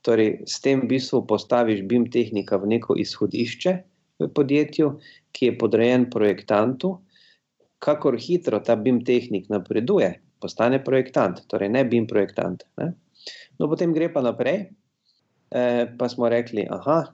Torej, 0.01 0.41
s 0.47 0.61
tem 0.61 0.81
v 0.81 0.95
bistvu 0.95 1.25
postaviš 1.27 1.83
BIM 1.85 2.09
tehnika 2.11 2.57
v 2.57 2.75
neko 2.75 2.97
izhodišče 2.97 3.77
v 4.21 4.29
podjetju, 4.33 4.95
ki 5.31 5.51
je 5.51 5.57
podrejen 5.57 6.09
projektantu. 6.09 6.97
Kakor 7.81 8.17
hitro 8.19 8.59
ta 8.59 8.75
BIM 8.75 9.01
tehnik 9.05 9.49
napreduje, 9.49 10.13
postane 10.41 10.81
projektant, 10.83 11.43
torej 11.49 11.69
ne 11.69 11.85
BIM 11.85 12.07
projektant. 12.07 12.65
Ne? 12.77 12.93
No, 13.59 13.69
potem 13.69 13.93
gre 13.93 14.09
pa 14.13 14.21
naprej, 14.25 14.69
Eh, 15.51 15.95
pa 15.99 16.09
smo 16.09 16.29
rekli, 16.29 16.63
da 16.69 17.13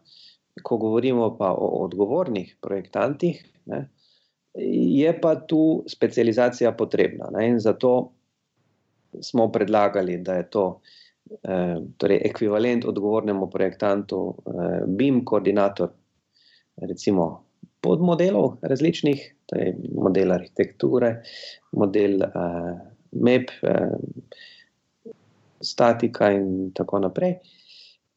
ko 0.64 0.78
govorimo 0.78 1.32
pa 1.38 1.52
o 1.54 1.68
odgovornih 1.86 2.56
projektantih, 2.62 3.44
ne, 3.66 3.88
je 4.58 5.12
pa 5.22 5.36
tu 5.36 5.84
specializacija 5.88 6.72
potrebna. 6.72 7.30
Ne, 7.32 7.48
in 7.48 7.60
zato 7.60 8.12
smo 9.22 9.52
predlagali, 9.52 10.18
da 10.18 10.34
je 10.34 10.50
to 10.50 10.66
eh, 11.44 11.76
torej 11.98 12.22
ekvivalent 12.26 12.86
odgovornemu 12.86 13.50
projektantu, 13.50 14.36
eh, 14.46 14.80
BIM 14.88 15.26
koordinator, 15.26 15.90
recimo 16.78 17.48
podmodelov 17.82 18.58
različnih, 18.62 19.22
torej 19.46 19.76
model 19.96 20.32
arhitekture, 20.32 21.22
model 21.72 22.24
eh, 22.24 22.74
MEP, 23.12 23.52
eh, 23.64 25.14
statika 25.62 26.32
in 26.32 26.72
tako 26.76 27.00
naprej. 27.00 27.38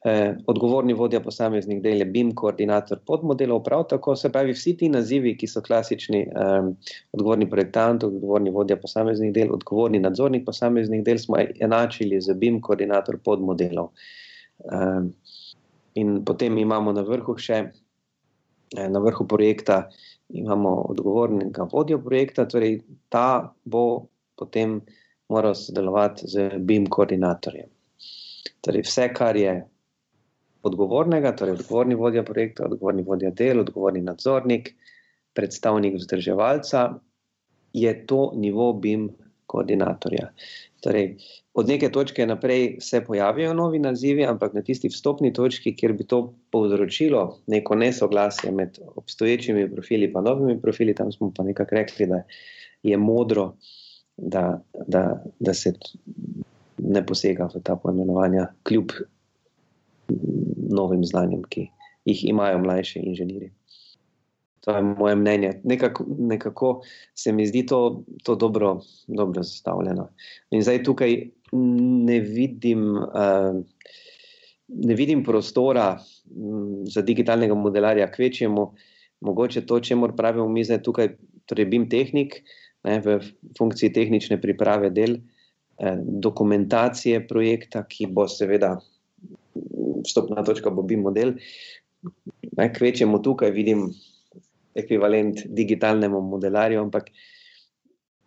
Eh, 0.05 0.37
odgovorni 0.47 0.95
vodja 0.97 1.21
posameznih 1.21 1.83
del 1.85 2.01
je 2.01 2.07
BIM, 2.09 2.31
koordinator 2.35 3.03
podmodelov, 3.07 3.59
prav 3.65 3.83
tako 3.89 4.15
se 4.17 4.31
pravi 4.33 4.55
vsi 4.57 4.73
ti 4.77 4.89
nazivi, 4.89 5.35
ki 5.37 5.47
so 5.47 5.61
klasični, 5.61 6.21
eh, 6.21 6.71
odgovorni 7.13 7.51
projektant, 7.51 8.05
odgovorni 8.05 8.51
vodja 8.51 8.79
posameznih 8.81 9.33
del, 9.33 9.53
odgovorni 9.53 10.01
nadzornik 10.01 10.47
posameznih 10.47 11.05
del, 11.05 11.19
smo 11.19 11.37
enačili 11.61 12.21
z 12.21 12.35
BIM, 12.35 12.61
koordinator 12.61 13.19
podmodelov. 13.25 13.91
Eh, 14.65 15.03
in 15.95 16.25
potem 16.25 16.59
imamo 16.59 16.93
na 16.93 17.03
vrhu 17.03 17.37
še 17.37 17.65
na 18.71 18.99
vrhu 19.03 19.27
projekta 19.27 19.89
imamo 20.29 20.71
odgovornega 20.89 21.67
vodjo 21.73 21.99
projekta, 21.99 22.47
torej 22.47 22.81
ta 23.09 23.55
bo 23.65 24.07
potem 24.39 24.81
moral 25.29 25.55
sodelovati 25.55 26.27
z 26.27 26.49
BIM 26.59 26.87
koordinatorjem. 26.87 27.69
Torej 28.61 28.83
vse, 28.87 29.09
kar 29.15 29.37
je 29.37 29.55
odgovornega, 30.63 31.33
torej 31.37 31.59
odgovorni 31.61 31.95
vodja 31.95 32.23
projekta, 32.23 32.67
odgovorni 32.67 33.03
vodja 33.03 33.31
del, 33.31 33.61
odgovorni 33.61 34.03
nadzornik, 34.05 34.75
predstavnik 35.35 35.97
vzdrževalca, 35.97 36.89
je 37.73 37.93
to 38.07 38.33
nivo 38.37 38.73
BIM 38.73 39.09
koordinatorja. 39.47 40.31
Torej, 40.81 41.17
od 41.55 41.69
neke 41.69 41.91
točke 41.93 42.27
naprej 42.27 42.77
se 42.81 43.01
pojavijo 43.05 43.55
novi 43.55 43.79
nazivi, 43.79 44.25
ampak 44.25 44.55
na 44.55 44.63
tisti 44.63 44.89
vstopni 44.89 45.33
točki, 45.33 45.75
kjer 45.77 45.93
bi 45.93 46.07
to 46.07 46.21
povzročilo 46.51 47.25
neko 47.47 47.75
nesoglasje 47.75 48.53
med 48.53 48.79
obstoječimi 48.97 49.71
profili 49.73 50.07
in 50.07 50.25
novimi 50.25 50.61
profili, 50.61 50.95
tam 50.95 51.13
smo 51.13 51.33
pa 51.37 51.45
nekako 51.45 51.75
rekli, 51.75 52.07
da 52.07 52.23
je 52.83 52.97
modro, 52.97 53.55
da, 54.17 54.61
da, 54.87 55.25
da 55.39 55.55
se 55.55 55.73
ne 56.79 57.07
posega 57.07 57.49
v 57.55 57.63
ta 57.63 57.77
pojmenovanja, 57.77 58.47
kljub 58.63 58.93
novim 60.71 61.05
znanjem, 61.05 61.43
ki 61.49 61.69
jih 62.05 62.25
imajo 62.29 62.59
mlajši 62.59 63.03
inženirji. 63.11 63.51
To 64.61 64.77
je 64.77 64.83
moje 64.83 65.17
mnenje. 65.17 65.61
Nekako, 65.65 66.05
nekako 66.19 66.83
se 67.15 67.33
mi 67.33 67.47
zdi 67.47 67.67
to, 67.67 68.03
to 68.23 68.35
dobro, 68.35 68.81
dobro 69.09 69.43
zastavljeno. 69.43 70.11
In 70.51 70.63
zdaj 70.63 70.83
tukaj 70.85 71.17
ne 71.53 72.21
vidim, 72.21 72.97
uh, 72.97 73.57
ne 74.69 74.95
vidim 74.95 75.25
prostora 75.25 75.99
um, 76.37 76.85
za 76.87 77.03
digitalnega 77.03 77.55
modelarja, 77.55 78.11
kvečjemu, 78.13 78.73
mogoče 79.21 79.65
to, 79.67 79.81
če 79.81 79.97
moramo 79.97 80.17
praviti, 80.17 80.49
mi 80.49 80.65
zdaj 80.65 80.83
tukaj, 80.83 81.15
torej 81.49 81.67
BIM 81.73 81.89
tehnik, 81.91 82.43
ne, 82.85 83.01
v 83.05 83.19
funkciji 83.59 83.93
tehnične 83.93 84.41
priprave 84.41 84.91
del, 84.95 85.19
eh, 85.79 85.99
dokumentacije 86.01 87.27
projekta, 87.29 87.83
ki 87.89 88.07
bo 88.07 88.29
seveda 88.29 88.77
vstopna 90.05 90.45
točka, 90.47 90.71
bo 90.71 90.83
BIM 90.83 91.03
model. 91.07 91.35
Ne, 92.57 92.71
kvečjemu 92.73 93.21
tukaj 93.23 93.53
vidim 93.55 93.89
ekvivalent 94.75 95.45
digitalnemu 95.47 96.21
modelarju, 96.31 96.81
ampak 96.81 97.11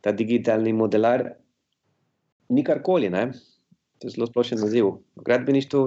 ta 0.03 0.12
digitalni 0.12 0.74
modelar 0.74 1.25
ni 2.50 2.63
karkoli. 2.63 3.10
Ne? 3.10 3.32
To 4.00 4.08
je 4.08 4.15
zelo 4.15 4.27
splošen 4.27 4.60
naziv. 4.60 4.92
V 5.15 5.25
gradbeništvu 5.25 5.84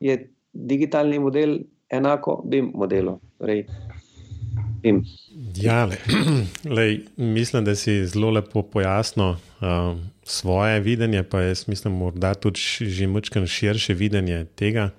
je 0.00 0.18
digitalni 0.52 1.18
model 1.18 1.58
enako 1.88 2.42
BIM 2.44 2.72
modelu. 2.74 3.18
Torej, 3.38 3.64
BIM. 4.86 5.02
Ja, 5.58 5.84
le, 5.84 5.98
lej, 6.78 7.00
mislim, 7.16 7.64
da 7.66 7.74
si 7.76 7.98
zelo 8.06 8.30
lepo 8.30 8.62
pojasnil 8.62 9.34
uh, 9.34 9.98
svoje 10.24 10.80
videnje, 10.80 11.22
pa 11.22 11.42
jaz 11.42 11.66
mislim, 11.68 11.98
da 12.14 12.34
tudi 12.34 12.60
že 12.80 13.06
močkaj 13.06 13.46
širše 13.46 13.94
videnje 13.94 14.44
tega 14.54 14.90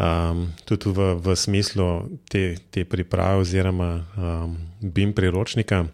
um, 0.00 0.48
tudi 0.64 0.90
v, 0.90 1.20
v 1.20 1.36
smislu 1.36 2.08
te, 2.28 2.56
te 2.70 2.84
priprave 2.84 3.44
oziroma 3.44 4.06
um, 4.16 4.56
BIM 4.80 5.12
priročnika. 5.12 5.84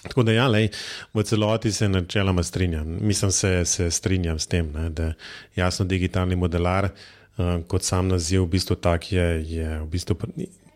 Tako 0.00 0.22
da, 0.24 0.32
ja, 0.32 0.48
lej, 0.48 0.70
v 1.14 1.22
celoti 1.22 1.72
se 1.72 1.88
načeloma 1.88 2.42
strinjam. 2.42 2.98
Mislim, 3.00 3.30
se, 3.30 3.64
se 3.64 3.90
strinjam 3.90 4.38
s 4.38 4.46
tem, 4.46 4.72
ne, 4.72 4.90
da 4.90 5.12
jasno 5.56 5.84
digitalni 5.84 6.36
modelar, 6.36 6.88
uh, 6.88 7.60
kot 7.68 7.84
sam 7.84 8.08
naziv, 8.08 8.42
v 8.42 8.56
bistvu 8.56 8.76
tak 8.76 9.12
je, 9.12 9.28
je 9.46 9.68
v 9.80 9.86
bistvu 9.86 10.16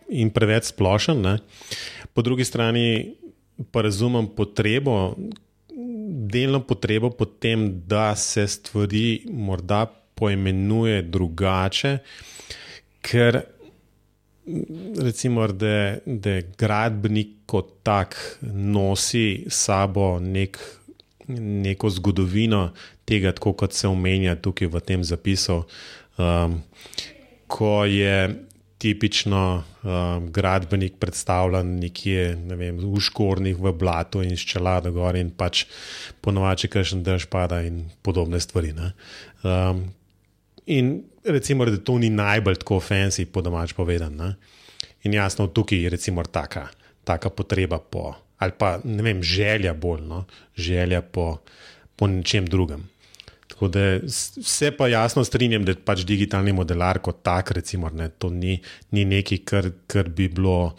in 0.08 0.30
preveč 0.30 0.72
splošen. 0.72 1.22
Ne. 1.22 1.38
Po 2.12 2.22
drugi 2.22 2.44
strani 2.44 3.14
pa 3.70 3.82
razumem 3.82 4.26
potrebo, 4.36 5.14
delno 6.30 6.60
potrebo 6.60 7.10
po 7.10 7.24
tem, 7.24 7.68
da 7.86 8.14
se 8.16 8.46
stvari 8.48 9.24
morda 9.30 9.86
poimenuje 10.14 11.02
drugače, 11.02 11.98
ker 13.02 13.42
recimo, 15.00 15.46
da, 15.46 15.96
da 16.06 16.40
gradbenik 16.58 17.28
kot 17.46 17.72
tak 17.82 18.16
nosi 18.42 19.44
sabo 19.48 20.18
nek, 20.20 20.58
neko 21.28 21.90
zgodovino 21.90 22.68
tega, 23.04 23.32
tako 23.32 23.52
kot 23.52 23.72
se 23.72 23.88
omenja 23.88 24.36
tukaj 24.36 24.68
v 24.68 24.80
tem 24.84 25.04
zapisu, 25.04 25.62
um, 26.18 26.58
ko 27.46 27.84
je. 27.84 28.18
Tipično 28.84 29.40
um, 29.56 30.26
gradbenik 30.28 30.98
predstavljen 31.00 31.78
nekje 31.80 32.34
ne 32.36 32.56
vem, 32.60 32.76
v 32.76 33.00
škornjih, 33.00 33.56
v 33.56 33.72
blatu 33.80 34.20
in 34.20 34.36
ščelado 34.36 34.92
gor, 34.92 35.16
in 35.16 35.30
pač 35.32 35.64
ponovadi, 36.20 36.66
če 36.66 36.72
kažem, 36.74 37.04
dež 37.06 37.24
pada 37.32 37.62
in 37.64 37.86
podobne 38.04 38.42
stvari. 38.44 38.74
Um, 39.40 39.86
in 40.68 40.98
recimo, 41.24 41.64
da 41.64 41.80
to 41.80 41.96
ni 41.98 42.12
najbolj 42.12 42.60
tako 42.60 42.82
fancy, 42.84 43.24
po 43.24 43.40
domač 43.40 43.72
povedano. 43.72 44.34
In 45.04 45.16
jasno, 45.16 45.48
tukaj 45.48 45.80
je 45.80 45.96
recimo 45.96 46.24
taka, 46.28 46.68
taka 47.04 47.32
potreba 47.32 47.78
po, 47.80 48.12
ali 48.38 48.52
pa 48.52 48.78
ne 48.84 49.02
vem, 49.04 49.22
želja 49.24 49.74
bolj, 49.74 50.04
no? 50.08 50.24
želja 50.56 51.00
po, 51.02 51.38
po 51.96 52.08
nečem 52.08 52.46
drugem. 52.48 52.84
Tako 53.54 53.70
da 53.70 53.82
vse 54.02 54.72
pa 54.76 54.88
jasno 54.90 55.24
strinjam, 55.24 55.64
da 55.64 55.76
pač 55.78 56.02
digitalni 56.08 56.52
modelar 56.52 56.98
kot 56.98 57.22
tak, 57.22 57.54
recimo, 57.54 57.90
ne, 57.94 58.08
to 58.18 58.30
ni, 58.30 58.58
ni 58.90 59.04
nekaj, 59.06 59.42
kar, 59.46 59.70
kar 59.86 60.10
bi 60.10 60.28
bilo. 60.28 60.74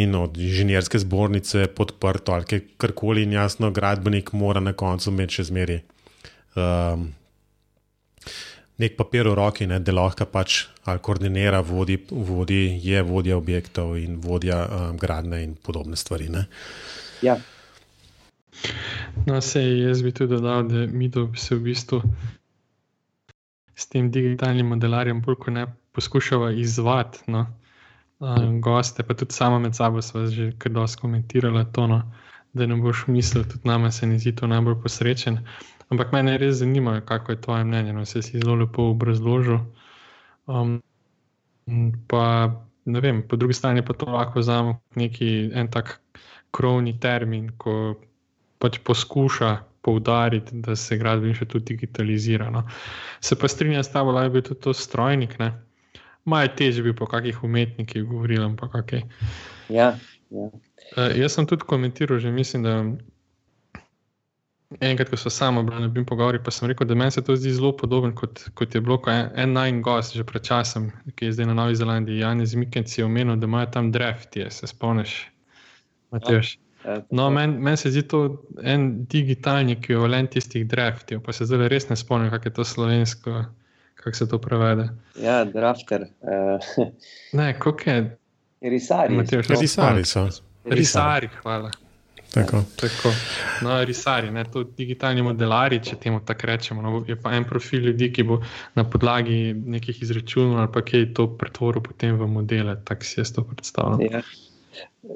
In 0.00 0.14
od 0.16 0.38
inženirske 0.40 0.96
zbornice 1.02 1.66
podprto, 1.76 2.32
ali 2.32 2.62
karkoli, 2.80 3.26
in 3.26 3.34
jasno, 3.36 3.68
gradbenik 3.76 4.30
mora 4.32 4.62
na 4.64 4.72
koncu 4.72 5.10
imeti 5.10 5.36
še 5.36 5.50
zmeraj 5.50 5.82
um, 6.56 7.10
nek 8.80 8.96
papir 8.96 9.28
v 9.28 9.34
roki, 9.36 9.66
ne, 9.68 9.78
da 9.84 9.94
lahko 9.94 10.26
pač 10.30 10.66
koordinira, 11.04 11.60
vodi, 11.66 11.98
vodi, 12.10 12.78
je 12.82 13.02
vodja 13.06 13.36
objektov 13.38 13.94
in 14.00 14.18
vodja 14.22 14.62
um, 14.66 14.96
gradne 14.98 15.42
in 15.44 15.54
podobne 15.54 15.96
stvari. 15.96 16.30
Ja. 17.22 17.36
No, 19.26 19.40
se 19.40 19.62
jaz 19.78 20.02
bi 20.02 20.12
tudi 20.12 20.34
dodal, 20.34 20.68
da 20.68 20.86
mi 20.86 21.10
to 21.10 21.28
se 21.36 21.56
v 21.56 21.60
bistvu 21.60 22.02
s 23.74 23.88
tem 23.88 24.10
digitalnim 24.10 24.66
modelarjem 24.66 25.20
bolj 25.22 25.36
kot 25.44 25.54
ne 25.54 25.66
poskušava 25.92 26.52
izvati. 26.52 27.24
No. 27.26 27.46
Goste, 28.62 29.02
pa 29.02 29.14
tudi 29.14 29.34
sama 29.34 29.58
med 29.58 29.74
sabo 29.74 30.02
smo 30.02 30.26
že 30.26 30.52
kar 30.58 30.72
dosti 30.72 31.00
komentirali 31.00 31.64
to, 31.72 31.86
no, 31.86 32.02
da 32.52 32.66
ne 32.66 32.76
boš 32.76 33.06
mislil, 33.06 33.44
tudi 33.44 33.68
nama 33.68 33.90
se 33.90 34.06
ni 34.06 34.18
zdi 34.18 34.34
to 34.36 34.46
najbolj 34.46 34.78
posrečen. 34.82 35.38
Ampak 35.90 36.12
me 36.12 36.38
res 36.38 36.56
zanima, 36.56 37.00
kako 37.00 37.32
je 37.32 37.40
tvoje 37.40 37.64
mnenje. 37.64 37.92
No, 37.92 38.04
se 38.04 38.22
si 38.22 38.38
zelo 38.38 38.54
lepo 38.54 38.82
obrazložil. 38.82 39.58
Um, 40.46 40.82
pa, 42.08 42.48
vem, 42.86 43.22
po 43.28 43.36
drugi 43.36 43.54
strani 43.54 43.84
pa 43.84 43.92
to 43.92 44.06
lahko 44.06 44.40
vzamemo 44.40 44.74
kot 44.74 44.96
neki 44.96 45.50
en 45.54 45.68
tak 45.68 46.00
krovni 46.50 47.00
termin, 47.00 47.50
ko 47.56 47.94
pač 48.62 48.78
poskuša 48.86 49.56
poudariti, 49.82 50.54
da 50.62 50.76
se 50.76 50.96
gradbeništvo 50.96 51.46
tudi 51.46 51.74
digitalizira. 51.74 52.50
No. 52.50 52.62
Se 53.20 53.38
pa 53.38 53.48
strinjam 53.48 53.84
s 53.84 53.92
tabo, 53.92 54.12
da 54.12 54.22
je 54.22 54.30
bil 54.30 54.42
tudi 54.42 54.60
to 54.60 54.72
strojnik. 54.72 55.34
Maj 56.24 56.54
težje 56.56 56.82
bi 56.82 56.96
po 56.96 57.06
kakih 57.06 57.44
umetnikih 57.44 58.04
govorili. 58.04 58.44
Okay. 58.44 59.02
Ja, 59.68 59.98
ja. 60.30 60.50
Uh, 60.96 61.10
jaz 61.16 61.34
sem 61.34 61.46
tudi 61.46 61.66
komentiral, 61.66 62.18
že 62.18 62.30
mislim, 62.30 62.62
da 62.62 62.84
enkrat, 64.80 65.10
ko 65.10 65.16
so 65.16 65.30
samo 65.30 65.62
bili 65.62 65.80
na 65.80 65.88
BIM 65.88 66.06
pogovori, 66.06 66.38
pa 66.44 66.50
sem 66.50 66.68
rekel, 66.68 66.86
da 66.86 66.94
meni 66.94 67.10
se 67.10 67.24
to 67.24 67.36
zdi 67.36 67.52
zelo 67.52 67.72
podoben, 67.76 68.14
kot, 68.14 68.44
kot 68.54 68.74
je 68.74 68.80
bilo 68.80 69.00
en, 69.06 69.30
en 69.36 69.52
najn 69.52 69.82
gost 69.82 70.16
že 70.16 70.24
pred 70.24 70.42
časom, 70.42 70.90
ki 71.14 71.24
je 71.24 71.32
zdaj 71.32 71.46
na 71.46 71.54
Novi 71.54 71.76
Zelandiji. 71.76 72.18
Janis 72.18 72.54
Mikenc 72.54 72.98
je 72.98 73.04
omenil, 73.04 73.36
da 73.36 73.46
imajo 73.46 73.66
tam 73.66 73.92
drefti, 73.92 74.46
se 74.50 74.66
spomniš, 74.66 75.26
Matejš. 76.10 76.58
Ja, 76.84 76.90
ja, 76.90 77.02
no, 77.10 77.30
meni 77.30 77.58
men 77.58 77.76
se 77.76 77.90
zdi 77.90 78.02
to 78.08 78.22
en 78.62 79.04
digitalni 79.10 79.76
ekvivalent 79.78 80.32
tistih 80.34 80.66
dreftiv, 80.68 81.20
pa 81.22 81.32
se 81.32 81.46
zdaj 81.46 81.68
res 81.72 81.88
ne 81.90 81.96
spomnim, 81.96 82.30
kako 82.30 82.48
je 82.48 82.54
to 82.54 82.64
slovensko, 82.64 83.44
kako 84.02 84.16
se 84.16 84.28
to 84.28 84.40
prevede. 84.42 84.88
Ja, 85.22 85.44
drafter. 85.44 86.08
Uh. 86.20 86.90
Ne, 87.38 87.52
kako 87.58 87.90
je? 87.90 88.16
Risari. 88.62 89.22
Risari 89.60 90.04
so. 90.04 90.28
Risari, 90.64 91.28
hvala. 91.42 91.70
Tako. 92.32 92.62
Tako. 92.76 93.12
No, 93.62 93.84
risari, 93.84 94.30
ne, 94.30 94.44
to 94.44 94.62
digitalni 94.64 95.22
modelari, 95.22 95.80
če 95.84 95.98
temu 96.00 96.20
tako 96.24 96.46
rečemo. 96.48 96.82
No, 96.82 97.02
je 97.08 97.16
pa 97.20 97.34
en 97.36 97.44
profil 97.44 97.82
ljudi, 97.90 98.08
ki 98.12 98.24
bo 98.24 98.38
na 98.74 98.84
podlagi 98.88 99.52
nekih 99.54 100.00
izračunov 100.02 100.62
ali 100.62 100.72
pa 100.72 100.80
kaj 100.86 101.10
to 101.18 101.28
pretvoril 101.38 101.84
potem 101.84 102.16
v 102.16 102.28
modele. 102.30 102.78
Tako 102.88 103.04
si 103.04 103.20
jaz 103.20 103.34
to 103.36 103.44
predstavljam. 103.44 104.00
Ja. 104.08 104.22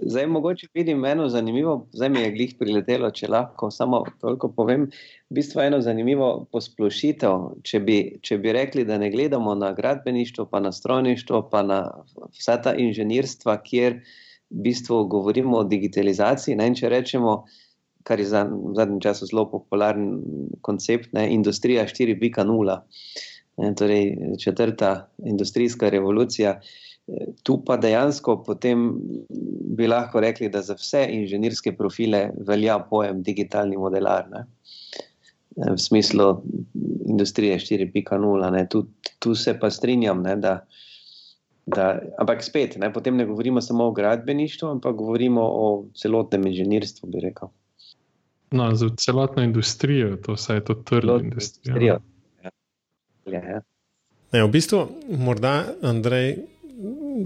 Zdaj, 0.03 0.27
mogoče 0.27 0.67
vidim 0.75 1.05
eno 1.05 1.29
zanimivo, 1.29 1.87
zdaj 1.93 2.09
mi 2.09 2.21
je 2.21 2.33
glih 2.33 2.55
priletelo, 2.59 3.11
če 3.11 3.29
lahko 3.31 3.71
samo 3.71 4.03
toliko 4.21 4.51
povem. 4.53 4.89
V 5.31 5.39
bistvu 5.39 5.63
eno 5.63 5.81
zanimivo 5.81 6.29
posplošitev, 6.53 7.63
če 7.65 7.81
bi, 7.81 7.99
če 8.23 8.39
bi 8.43 8.53
rekli, 8.53 8.85
da 8.85 8.99
ne 8.99 9.11
gledamo 9.11 9.55
na 9.55 9.73
gradbeništvo, 9.77 10.49
pa 10.51 10.61
na 10.61 10.73
strojništvo, 10.73 11.43
pa 11.53 11.63
na 11.63 11.81
vsa 12.37 12.59
ta 12.63 12.75
inženirstva, 12.75 13.57
kjer 13.63 14.01
v 14.51 14.67
bistvu 14.69 15.05
govorimo 15.11 15.63
o 15.63 15.69
digitalizaciji. 15.69 16.59
Ne, 16.59 16.69
če 16.75 16.91
rečemo, 16.93 17.37
kar 18.07 18.21
je 18.23 18.29
za, 18.31 18.45
v 18.47 18.75
zadnjem 18.79 19.01
času 19.03 19.31
zelo 19.31 19.47
popularen 19.51 20.21
koncept, 20.67 21.13
ne, 21.17 21.29
industrija 21.35 21.87
4.0, 21.91 22.77
torej 23.79 24.37
četrta 24.43 24.93
industrijska 25.25 25.89
revolucija. 25.91 26.61
Tu 27.43 27.55
pa 27.67 27.77
dejansko 27.79 28.41
potem 28.43 28.89
bi 29.79 29.87
lahko 29.87 30.21
rekli, 30.21 30.49
da 30.51 30.63
za 30.63 30.75
vse 30.75 31.05
inženirske 31.21 31.77
profile 31.77 32.31
velja 32.49 32.79
pojem 32.91 33.23
digitalni 33.23 33.77
modelar. 33.79 34.27
Ne? 34.31 34.47
V 35.57 35.77
smislu 35.79 36.43
industrije 37.07 37.59
4.0. 37.59 38.69
Tu, 38.69 38.87
tu 39.19 39.35
se 39.35 39.55
pa 39.61 39.71
strinjam, 39.71 40.23
ne, 40.23 40.37
da, 40.37 40.57
da, 41.67 42.01
ampak 42.19 42.45
spet, 42.45 42.77
ne, 42.77 42.93
potem 42.93 43.17
ne 43.17 43.27
govorimo 43.27 43.61
samo 43.61 43.85
o 43.85 43.93
gradbeništvu, 43.93 44.69
ampak 44.69 44.97
govorimo 44.97 45.43
o 45.43 45.85
celotnem 45.95 46.47
inženirstvu, 46.47 47.09
bi 47.11 47.21
rekel. 47.21 47.49
No, 48.51 48.75
za 48.75 48.91
celotno 48.97 49.43
industrijo, 49.43 50.17
to 50.17 50.37
se 50.37 50.55
je 50.55 50.65
to 50.65 50.75
trlo 50.75 51.19
industrijo. 51.21 51.99
Ja. 52.45 52.51
Ja, 53.27 53.41
ja. 53.51 53.61
Ne, 54.33 54.45
v 54.45 54.51
bistvu, 54.51 54.87
morda, 55.19 55.65
Andrej, 55.83 56.37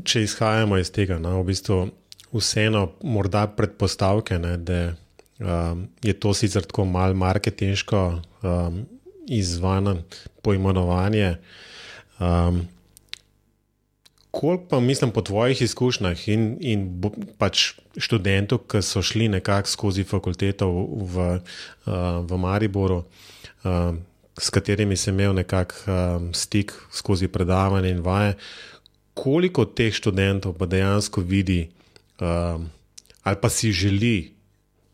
če 0.05 0.24
izhajamo 0.26 0.79
iz 0.81 0.90
tega, 0.94 1.18
no, 1.22 1.38
v 1.40 1.50
bistvu 1.50 1.81
vseeno, 2.33 2.87
morda 3.03 3.46
predpostavke, 3.57 4.38
ne, 4.38 4.57
da 4.57 4.81
um, 5.40 5.87
je 6.05 6.14
to 6.14 6.35
sicer 6.35 6.66
tako 6.66 6.85
malo 6.85 7.14
marketinško 7.14 8.03
um, 8.42 8.85
izvano 9.29 10.03
poimenovanje. 10.42 11.37
Um, 12.18 12.68
Koliko 14.31 14.64
pa 14.70 14.81
mislim 14.81 15.11
po 15.11 15.22
tvojih 15.26 15.62
izkušnjah 15.62 16.29
in, 16.29 16.57
in 16.61 16.85
pač 17.38 17.72
študentov, 17.98 18.61
ki 18.70 18.79
so 18.83 19.03
šli 19.03 19.26
nekako 19.29 19.68
skozi 19.68 20.05
fakulteto 20.07 20.68
v, 20.70 20.85
v, 21.03 21.24
uh, 21.90 22.22
v 22.22 22.38
Mariboru, 22.38 23.00
uh, 23.64 23.96
s 24.38 24.55
katerimi 24.55 24.96
sem 24.96 25.18
imel 25.18 25.35
nekakšen 25.35 26.31
um, 26.31 26.31
stik 26.35 26.72
skozi 26.94 27.26
predavanje 27.29 27.90
in 27.90 28.05
vaje, 28.07 28.37
koliko 29.20 29.66
teh 29.68 29.92
študentov 29.92 30.56
pa 30.56 30.66
dejansko 30.66 31.20
vidi 31.20 31.66
um, 32.20 32.68
ali 33.22 33.37
pa 33.40 33.48
si 33.52 33.72
želi 33.72 34.33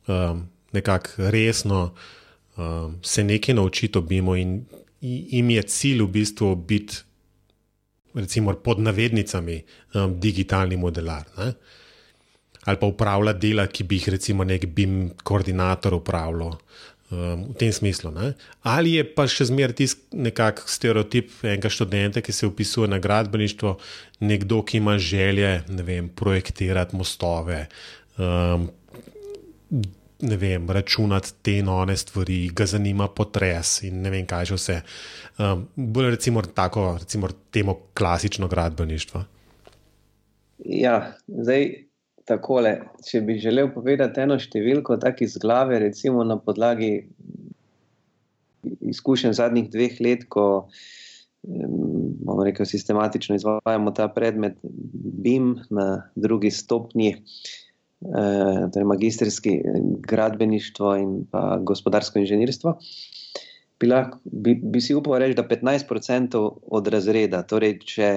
um, 0.08 0.46
nekako 0.72 1.30
resno 1.30 1.94
um, 2.56 2.98
se 3.02 3.24
nekaj 3.24 3.54
naučiti 3.54 3.98
o 3.98 4.00
BIM-u, 4.00 4.36
in 4.36 4.64
jim 5.00 5.50
je 5.50 5.62
cilj 5.62 6.02
v 6.02 6.08
bistvu 6.08 6.54
biti, 6.56 6.96
recimo, 8.14 8.54
pod 8.54 8.80
navednicami, 8.80 9.62
um, 9.94 10.20
digitalni 10.20 10.76
modelar. 10.76 11.24
Ne? 11.38 11.52
Ali 12.64 12.80
pa 12.80 12.86
upravljati 12.86 13.48
dela, 13.48 13.66
ki 13.66 13.84
bi 13.84 14.00
jih, 14.00 14.08
recimo, 14.16 14.44
nek 14.44 14.66
BIM 14.66 15.10
koordinator 15.22 15.94
upravljal, 15.94 16.56
um, 17.10 17.44
v 17.50 17.54
tem 17.58 17.72
smislu. 17.72 18.10
Ne? 18.10 18.32
Ali 18.62 18.96
je 18.96 19.04
pa 19.04 19.26
še 19.30 19.48
zmeraj 19.50 19.78
tisti 19.82 20.22
nekakšen 20.26 20.70
stereotip 20.70 21.30
enega 21.44 21.70
študenta, 21.72 22.22
ki 22.24 22.32
se 22.32 22.48
upisuje 22.48 22.90
na 22.90 22.98
gradbeništvo, 23.02 23.76
nekdo, 24.26 24.62
ki 24.62 24.80
ima 24.82 24.98
želje 24.98 25.62
vem, 25.68 26.08
projektirati 26.08 26.96
mostove. 26.96 27.66
Um, 28.18 28.70
Ne 30.16 30.38
vem, 30.40 30.64
računati 30.72 31.34
te 31.44 31.58
nove 31.62 31.92
stvari, 31.96 32.48
ga 32.56 32.64
zanima 32.64 33.04
potres 33.12 33.82
in 33.84 33.98
ne 34.00 34.08
vem, 34.08 34.24
kaj 34.24 34.46
že 34.48 34.56
vse. 34.56 34.76
Um, 35.36 35.66
bolj 35.76 36.08
recimo 36.14 36.40
tako, 36.40 36.96
recimo 36.96 37.28
temu 37.52 37.74
klasično 37.92 38.48
gradbeništvo. 38.48 39.20
Ja, 40.64 41.12
zdaj 41.28 41.85
takole, 42.26 42.72
če 43.06 43.22
bi 43.26 43.38
želel 43.42 43.70
povedati 43.74 44.24
eno 44.24 44.38
številko, 44.42 44.98
tako 45.02 45.24
iz 45.26 45.36
glave, 45.42 45.78
recimo 45.82 46.24
na 46.26 46.38
podlagi 46.42 47.06
izkušenj 48.90 49.36
zadnjih 49.38 49.68
dveh 49.70 50.00
let, 50.02 50.26
ko 50.28 50.66
bomo 51.46 52.44
rekel, 52.44 52.66
sistematično 52.66 53.36
izvajamo 53.38 53.92
ta 53.94 54.08
predmet 54.10 54.56
BIM 54.62 55.52
na 55.70 56.10
drugi 56.18 56.50
stopnji, 56.50 57.12
eh, 57.14 58.64
torej 58.74 58.88
magistrski 58.90 59.60
gradbeništvo 60.08 60.96
in 60.96 61.12
pa 61.30 61.60
gospodarsko 61.62 62.18
inženirstvo. 62.18 62.74
Bi, 63.80 63.86
lahko, 63.86 64.18
bi, 64.24 64.56
bi 64.56 64.80
si 64.80 64.96
upal 64.96 65.20
reči, 65.20 65.36
da 65.36 65.46
15% 65.46 66.42
od 66.66 66.88
razreda, 66.88 67.42
torej 67.46 67.78
če 67.84 68.10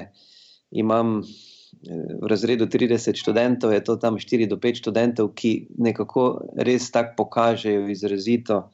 imam 0.72 1.20
v 2.22 2.26
razredu 2.28 2.66
30 2.66 3.16
študentov, 3.16 3.72
je 3.74 3.82
to 3.84 3.96
tam 3.96 4.18
4 4.18 4.50
do 4.50 4.58
5 4.58 4.82
študentov, 4.82 5.34
ki 5.38 5.70
nekako 5.78 6.50
res 6.58 6.90
tako 6.92 7.24
pokažejo 7.24 7.88
izrazito 7.90 8.70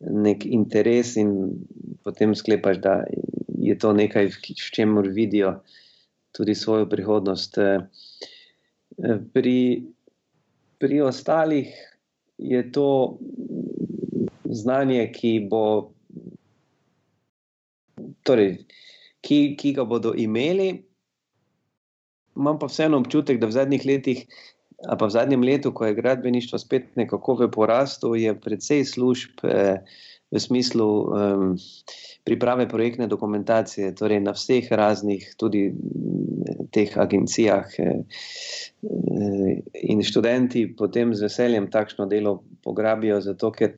nek 0.00 0.46
interes 0.46 1.16
in 1.18 1.58
potem 2.06 2.34
sklepaš, 2.34 2.78
da 2.78 3.02
je 3.58 3.74
to 3.74 3.92
nekaj, 3.92 4.30
v 4.30 4.70
čemer 4.70 5.10
vidijo 5.10 5.58
tudi 6.30 6.54
svojo 6.54 6.86
prihodnost. 6.86 7.58
Pri, 9.34 9.58
pri 10.78 11.00
ostalih 11.02 11.74
je 12.38 12.62
to 12.72 13.18
znanje, 14.44 15.10
ki 15.12 15.48
bo. 15.50 15.90
Torej, 18.22 18.62
ki, 19.24 19.56
ki 19.58 19.72
ga 19.74 19.84
bodo 19.88 20.12
imeli, 20.14 20.87
imam 22.38 22.58
pa 22.58 22.66
vseeno 22.70 23.00
občutek, 23.02 23.40
da 23.40 23.46
v 23.46 23.56
zadnjih 23.56 23.86
letih, 23.86 24.24
pa 24.86 25.06
v 25.06 25.10
zadnjem 25.10 25.42
letu, 25.42 25.72
ko 25.74 25.88
je 25.88 25.96
gradbeništvo 25.98 26.58
spet 26.58 26.94
nekako 26.96 27.34
v 27.42 27.50
porastu, 27.50 28.14
je 28.14 28.34
precej 28.40 28.84
služb 28.84 29.42
eh, 29.44 29.82
v 30.30 30.40
smislu 30.40 30.86
um, 30.86 31.56
priprave 32.24 32.68
projektne 32.68 33.06
dokumentacije, 33.08 33.94
torej 33.96 34.20
na 34.20 34.34
vseh 34.36 34.66
raznih, 34.70 35.24
tudi 35.40 35.72
teh 36.70 36.92
agencijah. 36.98 37.64
Eh, 37.80 38.02
in 39.88 40.02
študenti 40.04 40.66
potem 40.76 41.14
z 41.14 41.26
veseljem 41.26 41.70
takšno 41.72 42.06
delo 42.06 42.42
pograbijo, 42.62 43.20
zato 43.24 43.50
ker 43.50 43.74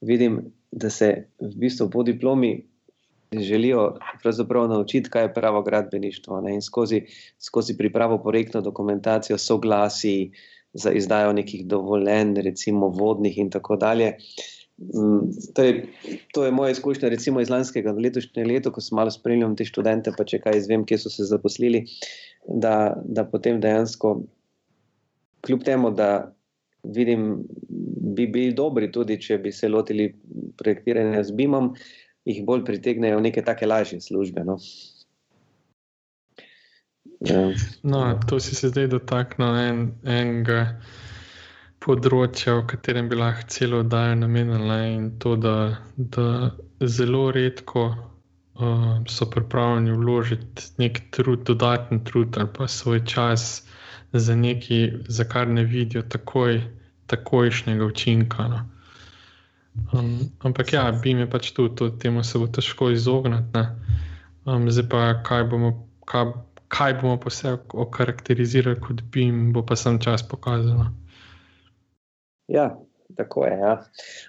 vidim, 0.00 0.42
da 0.72 0.90
se 0.90 1.28
v 1.40 1.54
bistvu 1.56 1.88
po 1.90 2.02
diplomi 2.02 2.56
želijo 3.40 3.98
naučiti, 4.68 5.10
kaj 5.10 5.22
je 5.22 5.34
pravo 5.34 5.62
gradbeništvo. 5.62 6.40
Ne? 6.40 6.54
In 6.54 6.62
skozi, 6.62 7.02
skozi 7.38 7.76
pripravo 7.76 8.18
projektno 8.22 8.60
dokumentacijo, 8.60 9.38
soglasi 9.38 10.30
za 10.72 10.90
izdajo 10.92 11.32
nekih 11.32 11.66
dovoljenj, 11.66 12.34
recimo 12.42 12.88
vodnih 12.88 13.38
in 13.38 13.50
tako 13.50 13.76
dalje. 13.76 14.16
Mm, 14.78 15.30
torej, 15.54 15.82
to 16.32 16.44
je 16.44 16.50
moja 16.50 16.70
izkušnja, 16.70 17.08
recimo 17.08 17.40
iz 17.40 17.50
lanskega 17.50 17.92
letošnjega 17.92 18.48
leta, 18.48 18.70
ko 18.70 18.80
sem 18.80 18.96
malo 18.96 19.10
spremljal 19.10 19.54
te 19.56 19.64
študente, 19.64 20.12
pa 20.16 20.24
če 20.24 20.40
kaj 20.42 20.58
izvem, 20.58 20.84
kje 20.84 20.98
so 20.98 21.12
se 21.12 21.28
zaposlili, 21.28 21.84
da, 22.48 22.94
da 23.04 23.24
potem 23.24 23.60
dejansko, 23.60 24.16
kljub 25.46 25.62
temu, 25.64 25.90
da 25.90 26.32
vidim, 26.82 27.44
bi 28.16 28.26
bili 28.26 28.54
dobri 28.58 28.90
tudi, 28.92 29.20
če 29.20 29.38
bi 29.38 29.52
se 29.52 29.68
lotili 29.68 30.08
projektiranja 30.58 31.22
z 31.22 31.36
BIM-om, 31.38 31.72
jih 32.24 32.44
bolj 32.46 32.64
pritegnejo 32.64 33.20
neke 33.20 33.42
take 33.42 33.66
lažje 33.66 34.00
službe. 34.00 34.44
No. 34.44 34.58
Ja. 37.20 37.52
No, 37.82 38.20
to 38.28 38.40
si 38.40 38.54
se 38.54 38.68
zdaj 38.68 38.88
dotaknil 38.94 39.58
en, 39.58 39.82
enega 40.02 40.62
področja, 41.82 42.56
v 42.60 42.66
katerem 42.72 43.08
bi 43.10 43.18
lahko 43.18 43.46
celo 43.50 43.82
oddajo 43.82 44.16
namenili. 44.22 44.78
In 44.94 45.06
to, 45.22 45.36
da, 45.38 45.56
da 45.96 46.26
zelo 46.82 47.28
redko 47.34 47.84
uh, 47.92 49.02
so 49.06 49.28
pripravljeni 49.30 49.94
vložiti 49.98 50.68
nek 50.82 51.00
trud, 51.14 51.46
dodaten 51.46 52.02
trud 52.06 52.38
ali 52.38 52.50
pa 52.58 52.68
svoj 52.70 53.04
čas 53.06 53.62
za 54.12 54.36
nekaj, 54.36 55.06
za 55.08 55.24
kar 55.24 55.48
ne 55.48 55.64
vidijo 55.64 56.02
takoj, 56.02 56.60
takojšnjega 57.06 57.86
učinka. 57.86 58.48
No. 58.48 58.62
Um, 59.92 60.30
ampak 60.44 60.72
ja, 60.72 60.84
bi 60.92 61.14
mi 61.16 61.26
pač 61.30 61.52
tu, 61.56 61.68
to, 61.68 61.88
temu 61.96 62.24
se 62.24 62.38
bo 62.38 62.46
težko 62.46 62.90
izogniti. 62.92 63.64
Um, 64.44 64.68
zdaj 64.68 64.88
pa, 64.92 65.02
kaj 65.24 65.46
bomo, 65.48 65.72
kaj, 66.08 66.34
kaj 66.72 66.98
bomo 67.00 67.16
posebej 67.20 67.60
okarakterizirali 67.84 68.80
kot 68.80 69.00
bi 69.12 69.28
jim, 69.28 69.52
bo 69.52 69.64
pa 69.64 69.76
sem 69.76 70.00
čas 70.02 70.24
pokazal. 70.28 70.90
Ja, 72.52 72.74
tako 73.16 73.46
je. 73.48 73.56
Ja. 73.58 73.74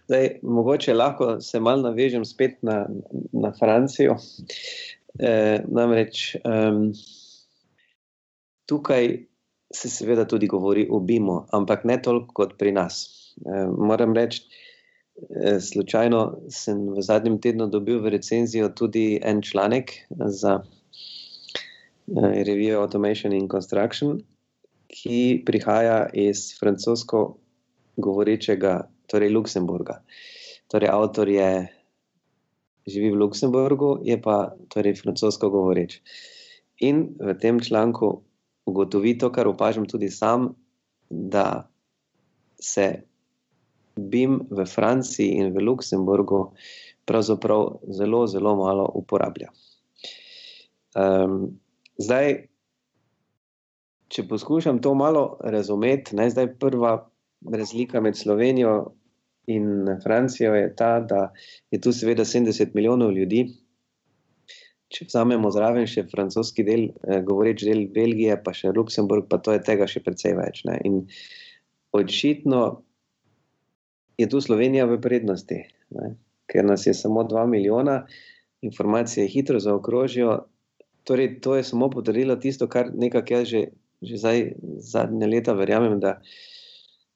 Zdaj, 0.08 0.30
mogoče 0.44 0.96
lahko 0.96 1.42
se 1.42 1.60
malo 1.60 1.90
navežem 1.90 2.26
spet 2.26 2.62
na, 2.62 2.86
na 3.32 3.52
Francijo. 3.60 4.16
E, 5.20 5.62
namreč 5.68 6.36
um, 6.42 6.88
tukaj 8.66 9.12
se 9.74 9.90
seveda 9.90 10.26
tudi 10.26 10.48
govori 10.48 10.88
o 10.90 11.00
BIM-u, 11.00 11.44
ampak 11.54 11.84
ne 11.86 12.00
toliko 12.02 12.34
kot 12.34 12.56
pri 12.58 12.72
nas. 12.72 13.04
E, 13.38 13.66
moram 13.78 14.16
reči, 14.16 14.42
slučajno 15.62 16.49
sem 16.49 16.89
v 16.89 17.02
zadnjem 17.02 17.38
tednu 17.41 17.67
dobil 17.67 18.02
v 18.02 18.10
recenzijo 18.17 18.69
tudi 18.69 19.19
en 19.23 19.41
članek 19.41 19.91
za 20.10 20.63
e, 20.63 22.43
revijo 22.43 22.82
Automation 22.82 23.34
in 23.34 23.49
Construction, 23.49 24.19
ki 24.88 25.43
prihaja 25.45 26.10
iz 26.13 26.58
francosko 26.60 27.38
govorečega, 27.97 28.89
torej 29.08 29.30
Luksemburga. 29.30 30.02
Torej, 30.67 30.89
avtor 30.89 31.30
je 31.30 31.67
živi 32.88 33.12
v 33.12 33.21
Luksemburgu, 33.21 33.99
je 34.04 34.17
pa 34.21 34.56
torej 34.69 34.97
francosko 35.02 35.49
govoreč. 35.49 36.02
In 36.82 37.13
v 37.19 37.38
tem 37.39 37.62
članku 37.62 38.23
ugotovi 38.65 39.17
to, 39.17 39.30
kar 39.32 39.47
opažam 39.47 39.86
tudi 39.86 40.10
sam, 40.10 40.56
da 41.10 41.69
se 42.60 43.06
BIM 43.96 44.40
v 44.50 44.66
Franciji 44.66 45.38
in 45.40 45.54
v 45.54 45.64
Luksemburgu 45.64 46.54
pravzaprav 47.06 47.80
zelo, 47.92 48.28
zelo 48.28 48.56
malo 48.56 48.88
uporablja. 48.96 49.52
Um, 50.96 51.60
zdaj, 51.98 52.48
če 54.14 54.28
poskušam 54.30 54.80
to 54.82 54.94
malo 54.96 55.38
razumeti, 55.42 56.16
naj 56.16 56.36
zdaj 56.36 56.52
prva 56.62 56.98
razlika 57.52 58.02
med 58.02 58.18
Slovenijo 58.18 58.94
in 59.52 59.90
Francijo 60.04 60.54
je 60.56 60.70
ta, 60.76 61.00
da 61.00 61.32
je 61.72 61.82
tu 61.82 61.92
seveda 61.92 62.24
70 62.26 62.76
milijonov 62.78 63.12
ljudi, 63.12 63.48
če 64.94 65.08
vzamemo 65.10 65.50
zraven 65.52 65.88
še 65.90 66.06
francoski 66.12 66.64
del, 66.64 66.86
eh, 67.08 67.22
govoreč 67.26 67.66
del 67.66 67.88
Belgije, 67.92 68.38
pa 68.44 68.54
še 68.54 68.72
Luksemburg, 68.76 69.28
pa 69.30 69.42
to 69.42 69.56
je 69.56 69.64
tega 69.66 69.90
še 69.90 70.04
precej 70.06 70.38
več. 70.38 70.62
Ne? 70.70 70.78
In 70.86 71.02
očitno 71.98 72.83
je 74.17 74.30
tu 74.30 74.41
Slovenija 74.41 74.86
v 74.86 74.99
prednosti, 75.02 75.63
ne? 75.95 76.15
ker 76.49 76.65
nas 76.65 76.86
je 76.88 76.93
samo 76.93 77.23
2 77.23 77.45
milijona, 77.47 78.04
informacije 78.62 79.28
hitro 79.28 79.60
zaokrožijo. 79.60 80.43
Torej, 81.04 81.39
to 81.41 81.56
je 81.56 81.63
samo 81.63 81.89
potrdilo 81.89 82.36
tisto, 82.36 82.67
kar 82.67 82.91
nekako 82.95 83.34
jaz 83.34 83.47
že, 83.47 83.62
že 84.02 84.17
zdaj, 84.17 84.43
zadnje 84.80 85.28
leta 85.28 85.54
verjamem, 85.54 85.99
da 85.99 86.19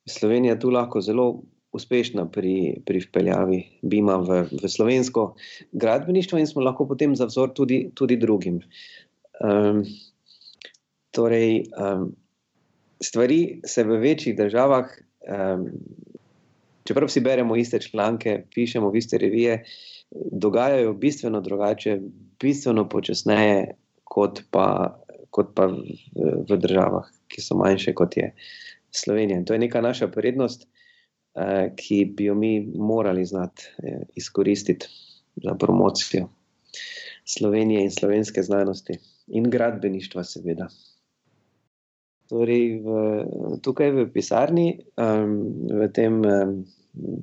je 0.08 0.12
Slovenija 0.12 0.60
tu 0.60 0.72
lahko 0.72 1.02
zelo 1.02 1.44
uspešna 1.72 2.26
pri, 2.32 2.82
pri 2.86 3.02
vpeljavi 3.04 3.60
BIM-a 3.82 4.18
v, 4.24 4.44
v 4.52 4.70
slovensko 4.72 5.36
gradbeništvo 5.72 6.40
in 6.40 6.48
smo 6.48 6.64
lahko 6.64 6.88
potem 6.88 7.16
za 7.16 7.28
vzor 7.28 7.54
tudi, 7.54 7.90
tudi 7.96 8.18
drugim. 8.18 8.62
Um, 9.44 9.84
torej, 11.12 11.68
um, 11.78 12.10
stvari 13.04 13.62
se 13.66 13.84
v 13.84 14.00
večjih 14.02 14.38
državah, 14.38 14.90
um, 15.28 15.68
čeprav 16.88 17.12
si 17.12 17.22
beremo 17.24 17.56
iste 17.60 17.80
članke, 17.84 18.40
pišemo 18.56 18.90
v 18.92 19.02
iste 19.02 19.20
revije, 19.22 19.60
dogajajo 20.32 20.94
bistveno 20.94 21.42
drugače, 21.44 22.00
bistveno 22.40 22.88
počasneje, 22.90 23.76
kot 24.04 24.42
pa, 24.52 24.68
kot 25.36 25.52
pa 25.56 25.68
v, 25.68 25.84
v 26.48 26.58
državah, 26.64 27.12
ki 27.28 27.44
so 27.44 27.60
manjše 27.60 27.94
kot 27.94 28.18
je 28.18 28.32
Slovenija. 28.96 29.38
In 29.38 29.46
to 29.46 29.54
je 29.54 29.60
neka 29.68 29.82
naša 29.84 30.08
prednost. 30.08 30.68
Eh, 31.38 31.70
ki 31.78 32.06
bi 32.18 32.26
jo 32.26 32.36
mi 32.36 32.72
morali 32.76 33.26
znati 33.26 33.64
eh, 33.84 34.00
izkoristiti 34.16 34.88
za 35.36 35.54
promocijo 35.56 36.30
Slovenije 37.26 37.84
in 37.84 37.92
slovenske 37.92 38.44
znanosti 38.44 38.94
in 39.28 39.50
gradbeništva, 39.50 40.24
seveda. 40.24 40.68
Torej, 42.28 42.82
v, 42.84 42.88
tukaj 43.64 43.94
v 43.96 44.08
pisarni, 44.12 44.68
um, 45.00 45.38
v 45.72 45.88
tem, 45.96 46.20
um, 46.20 46.60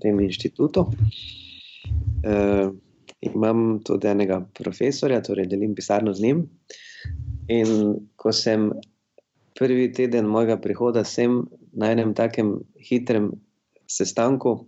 tem 0.00 0.20
inštitutu, 0.24 0.86
um, 2.24 2.80
imam 3.20 3.80
tudi 3.84 4.08
enega 4.08 4.40
profesorja, 4.56 5.20
torej 5.24 5.48
delim 5.50 5.74
pisarno 5.76 6.14
z 6.16 6.24
njim. 6.24 6.42
In 7.52 7.68
ko 8.16 8.32
sem 8.32 8.70
prvi 9.58 9.92
teden 9.92 10.26
mojega 10.26 10.56
prihoda 10.60 11.04
sem 11.04 11.44
na 11.72 11.92
enem 11.92 12.14
takem 12.14 12.58
hitrem 12.80 13.32
sestanku. 13.86 14.66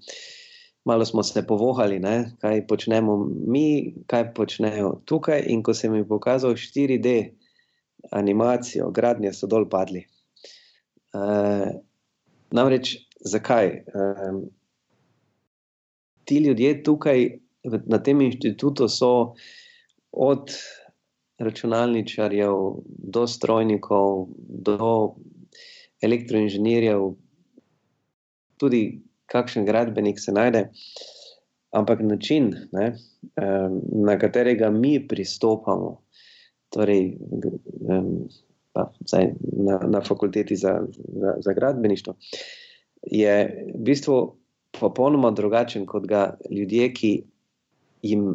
Malo 0.85 1.05
smo 1.05 1.22
se 1.22 1.42
povohali, 1.46 1.99
ne, 1.99 2.37
kaj 2.40 2.66
počnemo 2.66 3.16
mi, 3.27 3.94
kaj 4.07 4.31
počnejo 4.35 5.01
tukaj. 5.05 5.42
In 5.51 5.62
ko 5.62 5.75
sem 5.75 5.94
jim 5.94 6.07
pokazal 6.09 6.55
4D 6.55 7.16
animacijo, 8.12 8.90
gradnje 8.90 9.33
so 9.35 9.51
dol 9.51 9.66
padli. 9.68 10.05
E, 11.14 11.18
namreč, 12.50 12.96
zakaj? 13.20 13.66
E, 13.66 13.82
ti 16.24 16.38
ljudje 16.38 16.82
tukaj 16.82 17.28
na 17.86 17.98
tem 18.02 18.20
inštitutu 18.20 18.88
so 18.88 19.34
od 20.12 20.50
računalničarjev 21.38 22.54
do 22.86 23.26
strojnikov, 23.26 24.28
do 24.38 25.14
elektroinženirjev, 26.02 27.10
tudi 28.56 28.82
kakšen 29.26 29.66
gradbenik 29.66 30.20
se 30.20 30.32
najde, 30.32 30.68
ampak 31.76 32.00
način, 32.00 32.54
ne, 32.72 32.94
na 34.06 34.18
katerega 34.18 34.70
mi 34.70 35.08
pristopamo, 35.08 36.00
torej 36.72 37.16
pa, 38.76 38.90
zdaj, 39.08 39.30
na, 39.40 39.80
na 39.88 40.02
fakulteti 40.04 40.56
za, 40.56 40.76
za, 40.92 41.34
za 41.40 41.54
gradbeništvo, 41.56 42.14
je 43.06 43.36
v 43.72 43.80
bistvu 43.88 44.18
popolnoma 44.80 45.30
drugačen 45.30 45.86
kot 45.88 46.04
ga 46.06 46.34
ljudje, 46.50 46.92
ki 46.92 47.12
jim 48.02 48.28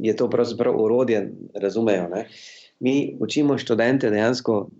je 0.00 0.16
to 0.16 0.30
pravzaprav 0.30 0.80
urodje, 0.80 1.26
razumejo. 1.54 2.08
Ne. 2.08 2.26
Mi 2.80 3.16
učimo 3.20 3.58
študente 3.58 4.10
dejansko 4.10 4.70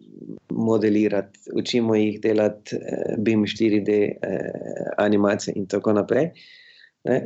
modelirati, 0.51 1.39
učimo 1.55 1.95
jih 1.95 2.21
delati 2.21 2.77
eh, 2.77 3.15
BIM 3.19 3.45
4D 3.45 3.91
eh, 3.91 4.17
animacije 4.99 5.55
in 5.57 5.67
tako 5.67 5.93
naprej. 5.93 6.31
Ne. 7.05 7.21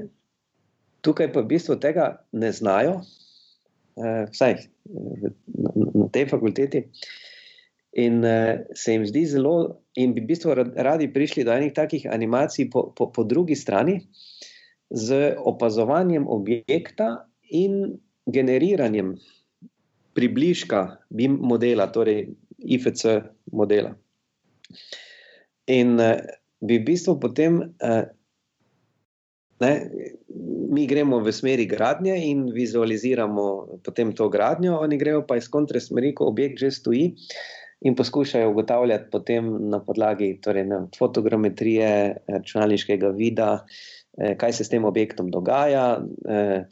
Tukaj 1.00 1.32
pa 1.32 1.40
v 1.40 1.46
bistvu 1.54 1.76
tega 1.76 2.24
ne 2.32 2.52
znajo, 2.52 3.00
eh, 3.96 4.24
vsaj 4.30 4.52
eh, 4.52 5.28
na, 5.46 5.70
na 5.94 6.08
tej 6.12 6.28
fakulteti. 6.30 6.84
In 7.94 8.24
uh, 8.26 8.58
se 8.74 8.90
jim 8.90 9.04
zdi 9.06 9.22
zelo, 9.30 9.78
in 9.94 10.16
bi 10.16 10.24
v 10.24 10.26
bistvu 10.32 10.54
radi 10.82 11.06
prišli 11.14 11.44
do 11.46 11.52
enih 11.54 11.70
takih 11.76 12.08
animacij 12.10 12.66
po, 12.72 12.88
po, 12.90 13.06
po 13.14 13.22
drugi 13.22 13.54
strani, 13.54 14.00
z 14.90 15.36
opazovanjem 15.38 16.26
objekta 16.26 17.28
in 17.54 17.94
generiranjem 18.26 19.14
približka 20.14 20.98
BIM 21.14 21.38
modela, 21.38 21.86
torej 21.86 22.34
IFC 22.58 23.22
modela. 23.54 23.94
In 25.70 25.94
uh, 26.02 26.18
bi 26.66 26.82
v 26.82 26.86
bistvu 26.90 27.14
potem, 27.22 27.62
uh, 27.78 28.10
ne, 29.60 29.90
mi 30.74 30.86
gremo 30.86 31.20
v 31.22 31.32
smeri 31.32 31.66
gradnje 31.66 32.16
in 32.30 32.46
vizualiziramo 32.52 33.78
potem 33.84 34.12
to 34.12 34.28
gradnjo, 34.28 34.78
oni 34.82 34.98
grejo 34.98 35.22
pa 35.26 35.38
iz 35.38 35.48
kontre 35.48 35.80
smeri, 35.80 36.14
ko 36.14 36.30
objekt 36.32 36.58
že 36.58 36.70
stoji. 36.70 37.12
In 37.84 37.94
poskušajo 37.94 38.50
ugotavljati 38.50 39.10
potem 39.12 39.50
na 39.68 39.80
podlagi 39.84 40.38
torej, 40.40 40.64
ne, 40.64 40.78
fotogrametrije, 40.98 42.16
računalniškega 42.32 43.10
vida, 43.12 43.66
eh, 44.16 44.36
kaj 44.40 44.52
se 44.56 44.64
s 44.64 44.72
tem 44.72 44.84
objektom 44.88 45.28
dogaja, 45.30 46.00
eh, 46.28 46.64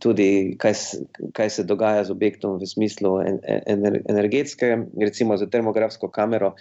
tudi 0.00 0.56
kaj, 0.58 0.72
kaj 1.36 1.50
se 1.50 1.64
dogaja 1.64 2.04
z 2.04 2.14
objektom 2.16 2.56
v 2.56 2.66
smislu 2.66 3.18
ener, 3.66 4.00
energetske, 4.08 4.78
recimo 5.02 5.36
za 5.36 5.46
termografsko 5.46 6.08
kamero. 6.08 6.54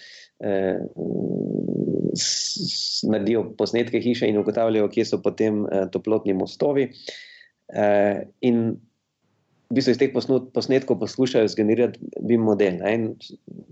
Naredijo 3.09 3.43
posnetke 3.57 4.01
hiše 4.01 4.27
in 4.27 4.37
ugotavljajo, 4.41 4.89
kje 4.89 5.05
so 5.05 5.21
potem 5.23 5.65
eh, 5.65 5.87
toplotni 5.91 6.33
mostovi. 6.33 6.89
Eh, 7.73 8.21
in 8.41 8.79
v 9.69 9.77
bistvu 9.77 9.93
iz 9.93 9.99
teh 10.01 10.13
posnetkov 10.53 10.97
poskušajo 10.99 11.47
zgenerirati 11.47 11.99
BIM 12.25 12.41
model. 12.41 12.81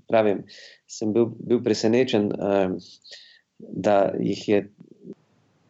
Pravim, 0.07 0.43
sem 0.87 1.13
bil, 1.13 1.31
bil 1.39 1.63
presenečen, 1.65 2.29
eh, 2.31 2.69
da 3.57 4.13
jih 4.21 4.49
je 4.49 4.59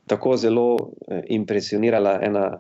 tako 0.08 0.36
zelo 0.38 0.92
eh, 1.08 1.24
impresionirala 1.30 2.20
ena 2.24 2.60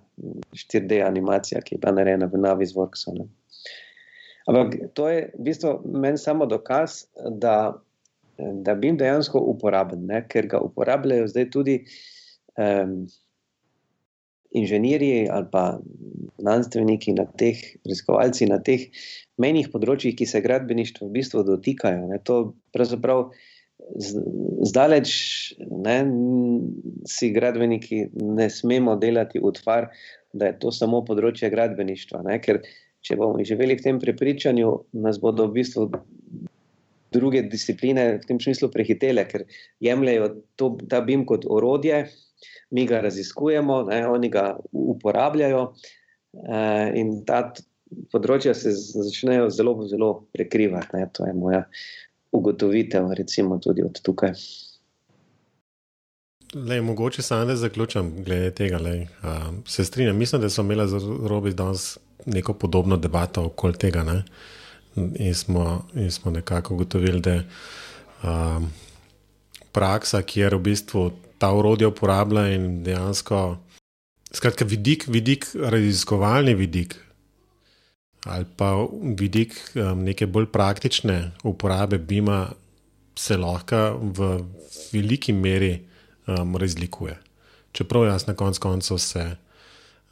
4D 0.54 1.04
animacija, 1.08 1.62
ki 1.62 1.76
je 1.76 1.80
bila 1.84 1.96
narejena 2.00 2.32
v 2.32 2.40
Navisworksu. 2.40 3.18
Ampak 4.48 4.80
to 4.96 5.10
je 5.12 5.28
v 5.36 5.44
bistvu 5.44 5.82
meni 5.92 6.18
samo 6.18 6.46
dokaz, 6.48 7.04
da, 7.30 7.76
da 8.38 8.76
bi 8.76 8.92
jim 8.92 8.98
dejansko 8.98 9.40
uporaben, 9.54 10.06
ne? 10.10 10.22
ker 10.30 10.48
ga 10.52 10.62
uporabljajo 10.64 11.28
zdaj 11.32 11.50
tudi 11.54 11.78
um, 12.58 13.00
inženirji 14.52 15.28
ali 15.32 15.50
pa 15.52 15.80
znanstveniki, 16.38 17.14
na 17.18 17.26
teh 17.26 17.60
raziskovalci, 17.86 18.48
na 18.50 18.60
teh 18.64 18.88
menjih 19.42 19.70
področjih, 19.74 20.16
ki 20.18 20.28
se 20.30 20.42
gradbeništva 20.46 21.08
v 21.08 21.14
bistvu 21.18 21.44
dotikajo. 21.48 22.08
Ne. 22.12 22.20
To 22.30 22.54
pravzaprav 22.76 23.28
zdaleč 24.68 25.12
ne, 25.62 25.98
si 27.10 27.32
gradbeniki 27.34 28.08
ne 28.14 28.50
smemo 28.50 28.96
delati 29.02 29.42
utvar, 29.44 29.92
da 30.34 30.52
je 30.52 30.58
to 30.62 30.74
samo 30.74 31.04
področje 31.06 31.50
gradbeništva. 31.54 32.24
Ne, 32.28 32.40
ker 32.44 32.62
če 33.06 33.18
bomo 33.20 33.44
živeli 33.46 33.78
v 33.78 33.86
tem 33.86 34.02
prepričanju, 34.02 34.74
nas 35.06 35.22
bodo 35.22 35.48
v 35.48 35.62
bistvu 35.62 35.88
druge 37.18 37.44
discipline 37.52 38.08
v 38.22 38.26
tem 38.30 38.40
smislu 38.42 38.70
prehitele, 38.74 39.26
ker 39.30 39.46
jemljajo 39.84 40.30
to, 40.56 40.72
ta 40.90 41.02
BIM 41.06 41.26
kot 41.30 41.46
orodje, 41.50 42.06
mi 42.72 42.86
ga 42.88 43.02
raziskujemo, 43.06 43.84
ne, 43.90 44.02
oni 44.08 44.30
ga 44.30 44.52
uporabljajo 44.72 45.64
eh, 45.72 46.98
in 47.00 47.22
ta 47.28 47.42
področja 48.12 48.54
se 48.58 48.74
začnejo 48.76 49.50
zelo, 49.54 49.76
zelo 49.88 50.12
prekrivati. 50.36 50.98
Ne, 50.98 51.10
to 51.14 51.28
je 51.28 51.36
moja 51.36 51.64
ugotovitev, 52.36 53.12
recimo 53.18 53.60
tudi 53.64 53.86
od 53.88 54.02
tukaj. 54.04 54.36
Lej, 56.56 56.82
mogoče 56.82 57.22
samo 57.22 57.46
da 57.46 57.56
zaključim 57.56 58.12
glede 58.24 58.52
tega. 58.56 58.78
Lej, 58.78 59.02
uh, 59.24 59.50
se 59.68 59.86
strinjam, 59.86 60.18
mislim, 60.18 60.42
da 60.42 60.50
so 60.50 60.64
imeli 60.64 60.88
za 60.88 61.00
robi 61.28 61.54
danes 61.54 61.98
neko 62.26 62.54
podobno 62.54 62.98
debato 62.98 63.46
okoli 63.46 63.74
tega. 63.74 64.04
Ne? 64.04 64.24
In, 64.98 65.36
smo, 65.36 65.86
in 65.94 66.12
smo 66.12 66.32
nekako 66.32 66.74
ugotovili, 66.74 67.22
da 67.22 67.32
je 67.32 67.48
um, 68.24 68.70
praksa, 69.72 70.22
kjer 70.22 70.56
v 70.58 70.64
bistvu 70.72 71.12
ta 71.38 71.52
urodja 71.54 71.88
uporablja 71.88 72.48
in 72.56 72.84
dejansko, 72.84 73.58
skratka, 74.34 74.66
vidik, 74.66 75.06
vidik, 75.08 75.46
raziskovalni 75.54 76.56
vidik, 76.58 76.98
ali 78.26 78.46
pa 78.58 78.74
vidik 79.20 79.54
um, 79.76 80.02
neke 80.04 80.28
bolj 80.28 80.50
praktične 80.52 81.20
uporabe 81.46 81.98
BIM-a 81.98 82.48
se 83.18 83.38
lahko 83.38 84.00
v 84.02 84.32
veliki 84.94 85.34
meri 85.34 85.78
um, 86.28 86.58
razlikuje. 86.58 87.18
Čeprav 87.72 88.06
jaz 88.06 88.28
na 88.28 88.34
koncu 88.36 88.62
koncev 88.62 88.98
se 88.98 89.24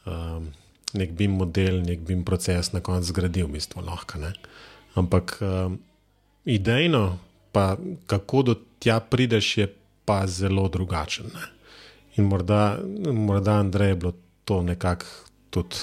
um, 0.06 0.48
nek 0.94 1.12
BIM 1.12 1.36
model, 1.42 1.82
nek 1.82 2.00
BIM 2.06 2.24
proces 2.24 2.72
na 2.72 2.80
koncu 2.80 3.10
zgradi 3.10 3.42
v 3.42 3.52
bistvu 3.58 3.82
lahko. 3.84 4.18
Ne? 4.22 4.32
Ampak 4.96 5.38
um, 5.40 5.78
idejno, 6.44 7.18
pa 7.52 7.76
kako 8.06 8.42
do 8.42 8.54
tja 8.78 9.00
prideš, 9.00 9.58
je 9.58 9.66
pa 10.04 10.26
zelo 10.26 10.68
drugačen. 10.68 11.26
Ne? 11.34 11.46
In 12.16 12.24
morda, 12.24 12.78
morda 13.12 13.58
Andrej, 13.60 13.88
je 13.88 13.94
bilo 13.94 14.12
to 14.44 14.62
nekako 14.62 15.04
tudi 15.50 15.76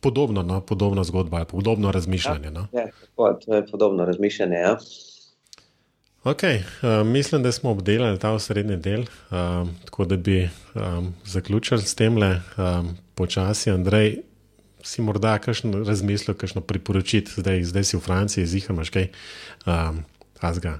podobno, 0.00 0.42
no? 0.42 0.60
podobno 0.60 1.04
zgodba 1.04 1.44
podobno 1.44 1.90
razmišljanje. 1.90 2.50
No? 2.50 2.66
Ja, 2.72 2.80
ja, 2.80 3.38
to 3.46 3.54
je 3.54 3.66
podobno 3.66 4.04
razmišljanje. 4.04 4.56
Ja. 4.56 4.78
Okay, 6.24 6.56
uh, 6.56 7.06
mislim, 7.06 7.42
da 7.42 7.52
smo 7.52 7.70
obdelali 7.70 8.18
ta 8.18 8.30
osrednji 8.32 8.76
del, 8.76 9.00
uh, 9.00 9.68
tako 9.84 10.04
da 10.04 10.16
bi 10.16 10.48
um, 10.74 11.14
zaključili 11.24 11.82
s 11.82 11.94
tem 11.94 12.16
le 12.18 12.40
um, 12.56 12.96
počasi. 13.14 13.70
Andrej, 13.70 14.22
si 14.84 15.02
morda 15.02 15.38
kakšno 15.42 15.84
razmislil, 15.84 16.36
kakšno 16.36 16.60
priporočiti, 16.60 17.40
zdaj, 17.40 17.64
zdaj 17.64 17.84
si 17.84 17.96
v 17.96 18.04
Franciji, 18.04 18.46
zihar 18.46 18.76
imaš 18.76 18.92
kaj 18.94 19.08
um, 19.66 20.02
azga 20.40 20.78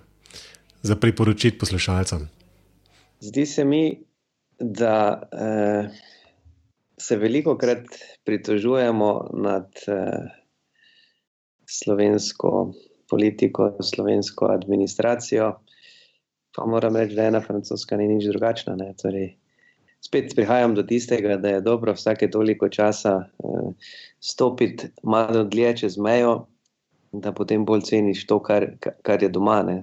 za 0.85 0.97
priporočiti 0.97 1.59
poslušalcem. 1.59 2.29
Zdi 3.21 3.47
se 3.47 3.65
mi, 3.65 3.85
da. 4.61 5.23
Uh 5.33 6.13
se 6.97 7.17
veliko 7.17 7.57
krat 7.59 7.87
pritožujemo 8.25 9.31
nad 9.33 9.69
uh, 9.89 10.31
slovensko 11.67 12.73
politiko, 13.11 13.77
slovensko 13.83 14.47
administracijo, 14.47 15.53
pa 16.57 16.67
moram 16.67 16.97
reči, 16.97 17.15
da 17.15 17.27
ena 17.29 17.41
francoska 17.41 17.97
ni 17.97 18.09
nič 18.09 18.29
drugačna. 18.31 18.77
Torej, 19.03 19.35
spet 20.07 20.35
prihajam 20.37 20.75
do 20.75 20.83
tistega, 20.83 21.37
da 21.37 21.49
je 21.49 21.61
dobro 21.61 21.93
vsake 21.93 22.31
toliko 22.31 22.69
časa 22.69 23.15
uh, 23.39 23.73
stopiti 24.21 24.89
malo 25.03 25.45
dlje 25.45 25.77
čez 25.77 25.99
mejo, 25.99 26.47
da 27.13 27.33
potem 27.33 27.65
bolj 27.65 27.87
ceniš 27.89 28.27
to, 28.27 28.41
kar, 28.43 28.67
kar 29.03 29.23
je 29.23 29.29
doma. 29.29 29.63
Ne? 29.63 29.81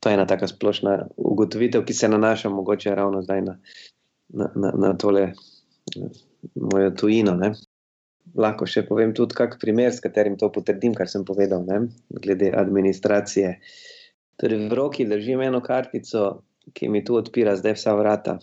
To 0.00 0.08
je 0.08 0.14
ena 0.14 0.26
taka 0.26 0.46
splošna 0.48 1.08
ugotovitev, 1.16 1.84
ki 1.84 1.94
se 1.94 2.08
nanaša 2.08 2.48
mogoče 2.48 2.94
ravno 2.94 3.22
zdaj 3.22 3.42
na, 3.42 3.58
na, 4.28 4.50
na, 4.54 4.72
na 4.76 4.92
tole 4.98 5.32
mojo 6.54 6.90
tujino. 6.90 7.34
Ne. 7.34 7.52
Lahko 8.36 8.68
še 8.68 8.84
povem 8.86 9.14
tudi 9.16 9.34
kak 9.34 9.56
primer, 9.60 9.90
s 9.92 10.04
katerim 10.04 10.36
to 10.38 10.50
potrdim, 10.52 10.94
kar 10.94 11.08
sem 11.08 11.24
povedal, 11.24 11.64
ne, 11.64 11.88
glede 12.12 12.52
administracije. 12.54 13.54
Torej, 14.38 14.68
v 14.68 14.76
roki 14.78 15.08
držim 15.08 15.40
eno 15.42 15.62
kartico, 15.64 16.44
ki 16.76 16.90
mi 16.92 17.00
tu 17.04 17.16
odpira 17.16 17.56
zdaj 17.56 17.78
vsa 17.78 17.96
vrata. 17.96 18.36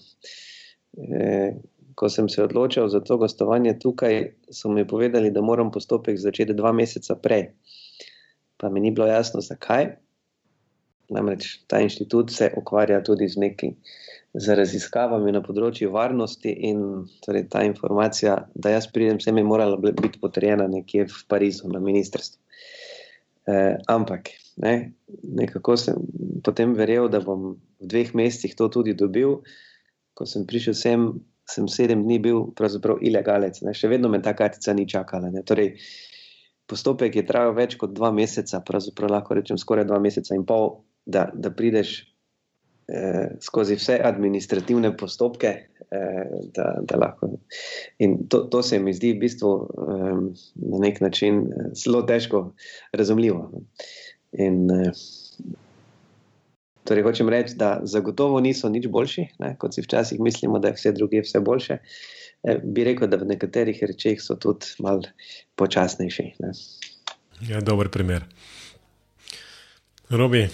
E, 0.97 1.53
ko 1.95 2.10
sem 2.12 2.27
se 2.29 2.43
odločil 2.43 2.88
za 2.91 2.99
to 2.99 3.17
gostovanje 3.17 3.77
tukaj, 3.79 4.34
so 4.51 4.69
mi 4.69 4.88
povedali, 4.88 5.31
da 5.31 5.41
moram 5.41 5.71
postopek 5.71 6.19
začeti 6.19 6.53
dva 6.53 6.71
meseca 6.75 7.15
prej. 7.15 7.53
Pa 8.58 8.69
mi 8.69 8.79
ni 8.79 8.91
bilo 8.91 9.08
jasno, 9.08 9.41
zakaj. 9.41 9.95
Namreč 11.10 11.62
ta 11.67 11.79
inštitut 11.79 12.31
se 12.34 12.49
ukvarja 12.58 13.03
tudi 13.03 13.27
z 13.27 13.39
nekim 13.39 13.75
z 14.36 14.55
raziskavami 14.60 15.31
na 15.31 15.39
področju 15.43 15.91
varnosti, 15.93 16.51
in 16.67 17.05
torej, 17.23 17.45
ta 17.51 17.63
informacija, 17.63 18.36
da 18.55 18.73
jaz 18.73 18.89
pridem, 18.91 19.21
sem 19.23 19.38
je 19.39 19.45
morala 19.47 19.77
biti 19.79 20.19
potrjena 20.19 20.67
nekje 20.67 21.05
v 21.12 21.21
Parizu, 21.31 21.69
na 21.71 21.79
ministrstvu. 21.79 22.41
E, 23.45 23.77
ampak 23.91 24.34
ne, 24.60 24.73
nekako 25.23 25.77
sem 25.79 26.01
potem 26.43 26.73
verjel, 26.75 27.08
da 27.13 27.21
bom 27.23 27.53
v 27.79 27.88
dveh 27.93 28.12
mesecih 28.17 28.58
to 28.58 28.67
tudi 28.73 28.95
dobil. 28.97 29.39
Ko 30.15 30.28
sem 30.30 30.45
prišel 30.47 30.75
sem, 30.80 31.06
sem 31.51 31.67
sedem 31.71 32.06
dni 32.06 32.19
bil 32.23 32.41
pravzaprav 32.58 33.04
ilegalec, 33.04 33.62
ne, 33.65 33.75
še 33.75 33.91
vedno 33.91 34.10
me 34.12 34.21
ta 34.23 34.34
kartica 34.38 34.73
ni 34.73 34.88
čakala. 34.89 35.32
Torej, 35.45 35.75
postopek 36.71 37.19
je 37.19 37.28
trajal 37.28 37.56
več 37.58 37.78
kot 37.82 37.93
dva 37.93 38.13
meseca, 38.15 38.63
pravzaprav 38.65 39.17
lahko 39.17 39.38
rečem 39.38 39.60
skoraj 39.62 39.88
dva 39.89 39.99
meseca 40.01 40.36
in 40.38 40.47
pol, 40.47 40.80
da, 41.06 41.28
da 41.36 41.51
prideš 41.54 41.97
eh, 42.89 43.36
skozi 43.43 43.78
vse 43.78 43.99
administrativne 44.01 44.95
postopke. 44.97 45.58
Eh, 45.91 46.25
da, 46.54 46.80
da 46.82 46.97
lahko. 46.97 47.30
In 47.97 48.28
to, 48.28 48.39
to 48.39 48.63
se 48.63 48.80
mi 48.80 48.93
zdi 48.93 49.13
v 49.13 49.19
bistvu 49.21 49.51
eh, 49.63 50.15
na 50.71 50.80
nek 50.82 51.01
način 51.01 51.43
zelo 51.78 52.01
težko 52.01 52.41
razumljivo. 52.93 53.51
In, 54.32 54.71
eh, 54.71 54.91
torej, 56.86 57.04
hočem 57.04 57.30
reči, 57.30 57.56
da 57.58 57.80
zagotovo 57.84 58.39
niso 58.39 58.69
nič 58.69 58.88
boljši, 58.88 59.28
ne, 59.39 59.56
kot 59.60 59.76
si 59.76 59.84
včasih 59.86 60.21
mislimo, 60.21 60.60
da 60.60 60.71
je 60.71 60.78
vse 60.80 60.93
druge 60.95 61.24
vse 61.26 61.39
boljše. 61.39 61.78
Eh, 62.45 62.60
bi 62.63 62.86
rekel, 62.86 63.10
da 63.10 63.17
v 63.17 63.30
nekaterih 63.34 63.82
rečeh 63.82 64.21
so 64.21 64.38
tudi 64.38 64.78
malo 64.80 65.02
počasnejši. 65.58 66.28
Ne. 66.39 66.54
Ja, 67.50 67.60
dober 67.62 67.89
primer. 67.89 68.28
Robi, 70.10 70.45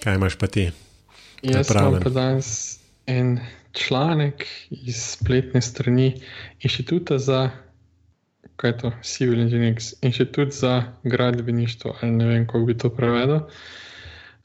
kaj 0.00 0.14
imaš 0.14 0.38
pa 0.38 0.46
ti? 0.46 0.70
Jaz 1.42 1.70
imam 1.74 1.98
pa 2.00 2.10
danes 2.10 2.78
en 3.06 3.40
članek 3.72 4.46
iz 4.70 5.02
spletne 5.02 5.60
strani 5.62 6.22
Inštituta 6.62 7.18
za, 7.18 7.50
kaj 8.56 8.70
je 8.70 8.78
to, 8.78 8.92
Civil 9.02 9.40
Engineering, 9.40 9.78
Inštitut 10.02 10.52
za 10.52 10.82
gradbeništvo, 11.02 11.96
ali 12.00 12.12
ne 12.12 12.26
vem, 12.26 12.46
kako 12.46 12.64
bi 12.64 12.78
to 12.78 12.90
prevedel, 12.90 13.40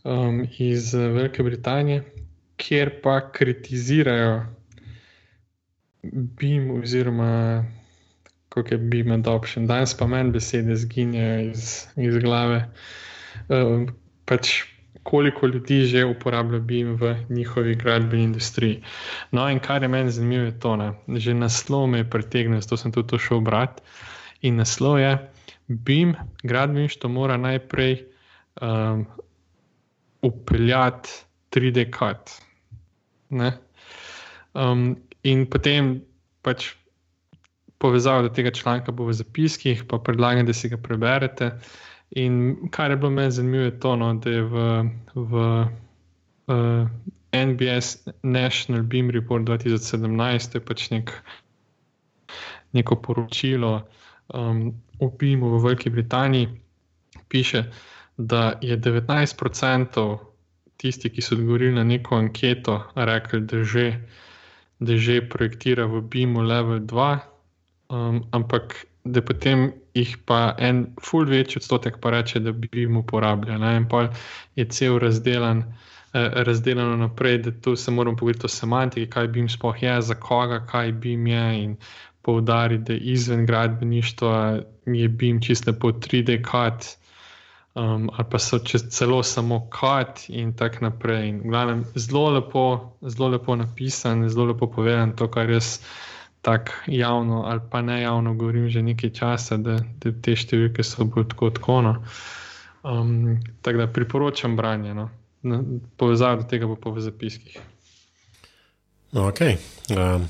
um, 0.03 0.47
iz 0.57 0.93
Velike 0.93 1.43
Britanije, 1.43 2.03
kjer 2.57 3.01
pa 3.03 3.31
kritizirajo 3.31 4.45
BIM 6.03 6.71
oziroma 6.71 7.65
kako 8.49 8.73
je 8.73 8.77
BIM 8.77 9.11
adoption. 9.11 9.67
Danes 9.67 9.97
pa 9.97 10.07
meni 10.07 10.31
besede 10.31 10.75
zginjajo 10.75 11.49
iz, 11.49 11.85
iz 11.95 12.17
glave. 12.17 12.69
Um, 13.49 13.87
pač 14.25 14.63
koliko 15.03 15.47
ljudi 15.47 15.85
že 15.85 16.05
uporablja 16.05 16.59
BIM 16.59 16.95
v 16.95 17.15
njihovi 17.29 17.75
gradbeni 17.75 18.23
industriji. 18.23 18.83
No, 19.31 19.49
in 19.49 19.59
kar 19.59 19.83
je 19.83 19.87
meni 19.87 20.11
zanimivo, 20.11 20.45
je 20.45 20.59
to, 20.59 20.75
da 20.77 20.93
že 21.07 21.33
naslov 21.33 21.87
me 21.87 21.97
je 21.97 22.09
pritegnil, 22.09 22.61
zato 22.61 22.77
sem 22.77 22.91
tudi 22.91 23.19
šel 23.19 23.39
brati. 23.39 23.81
In 24.41 24.55
naslov 24.55 24.99
je: 24.99 25.17
BIM, 25.67 26.15
gradbeništvo 26.43 27.09
mora 27.09 27.37
najprej 27.37 28.05
um, 28.61 29.05
upeljati 30.21 31.09
3D 31.51 31.89
kat. 31.91 32.31
Um, 34.53 34.97
in 35.23 35.45
potem 35.49 35.99
pač. 36.41 36.73
Povezava 37.79 38.25
do 38.25 38.29
tega 38.35 38.51
članka 38.51 38.91
v 38.91 39.13
zapiskih, 39.15 39.85
pa 39.87 40.01
predlagam, 40.03 40.43
da 40.43 40.51
si 40.51 40.67
ga 40.67 40.75
preberete. 40.75 41.53
In 42.19 42.67
kar 42.75 42.91
je 42.91 42.97
bilo 42.99 43.13
meni 43.15 43.31
zanimivo, 43.31 43.63
je 43.63 43.79
to, 43.79 43.93
no, 43.95 44.09
da 44.19 44.33
je 44.33 44.41
v, 44.43 44.63
v 45.15 45.31
uh, 45.39 45.69
eh, 46.51 47.45
NBS 47.45 48.09
National 48.23 48.83
Beam 48.83 49.09
Report 49.09 49.47
2017 49.47 50.59
pač 50.59 50.89
nek, 50.91 51.13
neko 52.75 52.99
poročilo 52.99 53.87
um, 54.33 54.73
o 54.99 55.09
PIM-u 55.09 55.55
v 55.55 55.63
Veliki 55.63 55.89
Britaniji, 55.89 56.49
piše, 57.29 57.63
da 58.19 58.59
je 58.61 58.77
19% 58.77 60.17
tistih, 60.77 61.11
ki 61.11 61.23
so 61.23 61.35
odgovorili 61.35 61.71
na 61.75 61.83
neko 61.83 62.17
anketo, 62.19 62.81
rekli, 62.95 63.41
da 63.41 63.63
že, 63.63 63.85
da 64.79 64.97
že 64.97 65.21
projektira 65.29 65.85
v 65.87 66.01
BIM-u 66.01 66.43
level 66.43 66.79
2, 66.79 67.17
um, 67.89 68.23
ampak 68.31 68.75
da 69.03 69.21
potem 69.21 69.71
jih 69.95 70.17
pa 70.27 70.55
en 70.57 70.85
ful 71.01 71.25
večji 71.25 71.63
odstotek 71.63 72.01
pa 72.03 72.11
reče, 72.11 72.39
da 72.39 72.51
bi 72.51 72.67
jim 72.73 72.97
uporabljal. 72.97 73.63
In 73.75 73.87
pa 73.87 74.09
je 74.55 74.65
cel 74.65 74.99
razdelan. 74.99 75.63
Eh, 76.13 76.29
razdeljeno 76.43 76.95
naprej, 76.97 77.37
da 77.37 77.51
tu 77.61 77.75
se 77.75 77.91
moramo 77.91 78.17
pogovoriti 78.17 78.45
o 78.45 78.49
semantiki, 78.49 79.09
kaj 79.09 79.27
bi 79.27 79.39
jim 79.39 79.49
sploh 79.49 79.83
je, 79.83 80.01
za 80.01 80.15
koga, 80.15 80.65
kaj 80.65 80.91
bi 80.91 81.09
jim 81.09 81.27
je, 81.27 81.63
in 81.63 81.75
poudariti, 82.21 82.83
da 82.83 82.93
izven 82.93 83.45
gradbeništva 83.45 84.59
je 84.85 85.07
bi 85.07 85.27
jim 85.27 85.41
čisto 85.41 85.73
po 85.73 85.91
3D 85.91 86.41
kat, 86.41 86.97
um, 87.75 88.09
ali 88.13 88.27
pa 88.31 88.39
so 88.39 88.59
celo 88.89 89.23
samo 89.23 89.69
kat 89.69 90.29
in 90.29 90.53
tako 90.53 90.77
naprej. 90.81 91.27
In 91.29 91.41
glavnem, 91.49 91.85
zelo 91.95 92.29
lepo, 92.29 92.93
zelo 93.01 93.29
lepo 93.29 93.55
napisan, 93.55 94.29
zelo 94.29 94.45
lepo 94.45 94.67
povedan, 94.67 95.15
to, 95.15 95.27
kar 95.27 95.49
jaz 95.49 95.79
tako 96.41 96.71
javno 96.87 97.43
ali 97.43 97.59
pa 97.71 97.81
ne 97.81 98.01
javno 98.01 98.33
govorim 98.33 98.69
že 98.69 98.81
nekaj 98.81 99.09
časa, 99.09 99.57
da, 99.57 99.75
da 99.99 100.11
te 100.21 100.35
številke 100.35 100.83
so 100.83 101.03
bolj 101.03 101.27
tako 101.33 101.51
odkono. 101.51 101.95
Um, 102.83 103.39
tako 103.61 103.77
da 103.77 103.87
priporočam 103.91 104.55
branje. 104.55 104.93
No. 104.93 105.09
Povezava 105.97 106.39
do 106.41 106.47
tega 106.47 106.67
bo 106.67 106.75
pa 106.79 106.89
v 106.95 107.03
zapiskih. 107.03 107.59
Ok. 109.13 109.41
Um, 109.91 110.29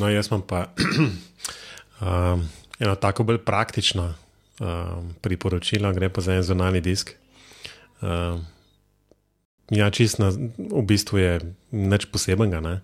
no, 0.00 0.08
jaz 0.08 0.30
imam 0.30 0.42
pa 0.46 0.70
um, 2.00 2.48
eno 2.80 2.94
tako 2.96 3.28
bolj 3.28 3.42
praktično 3.44 4.14
um, 4.60 5.10
priporočilo, 5.20 5.92
gre 5.96 6.08
pa 6.12 6.20
za 6.20 6.36
en 6.36 6.44
zunani 6.46 6.80
disk. 6.84 7.14
Um, 8.00 8.44
ja, 9.70 9.90
čist 9.90 10.18
na, 10.18 10.30
v 10.58 10.82
bistvu 10.86 11.18
je 11.18 11.32
nič 11.72 12.10
posebenega, 12.10 12.60
ne? 12.60 12.76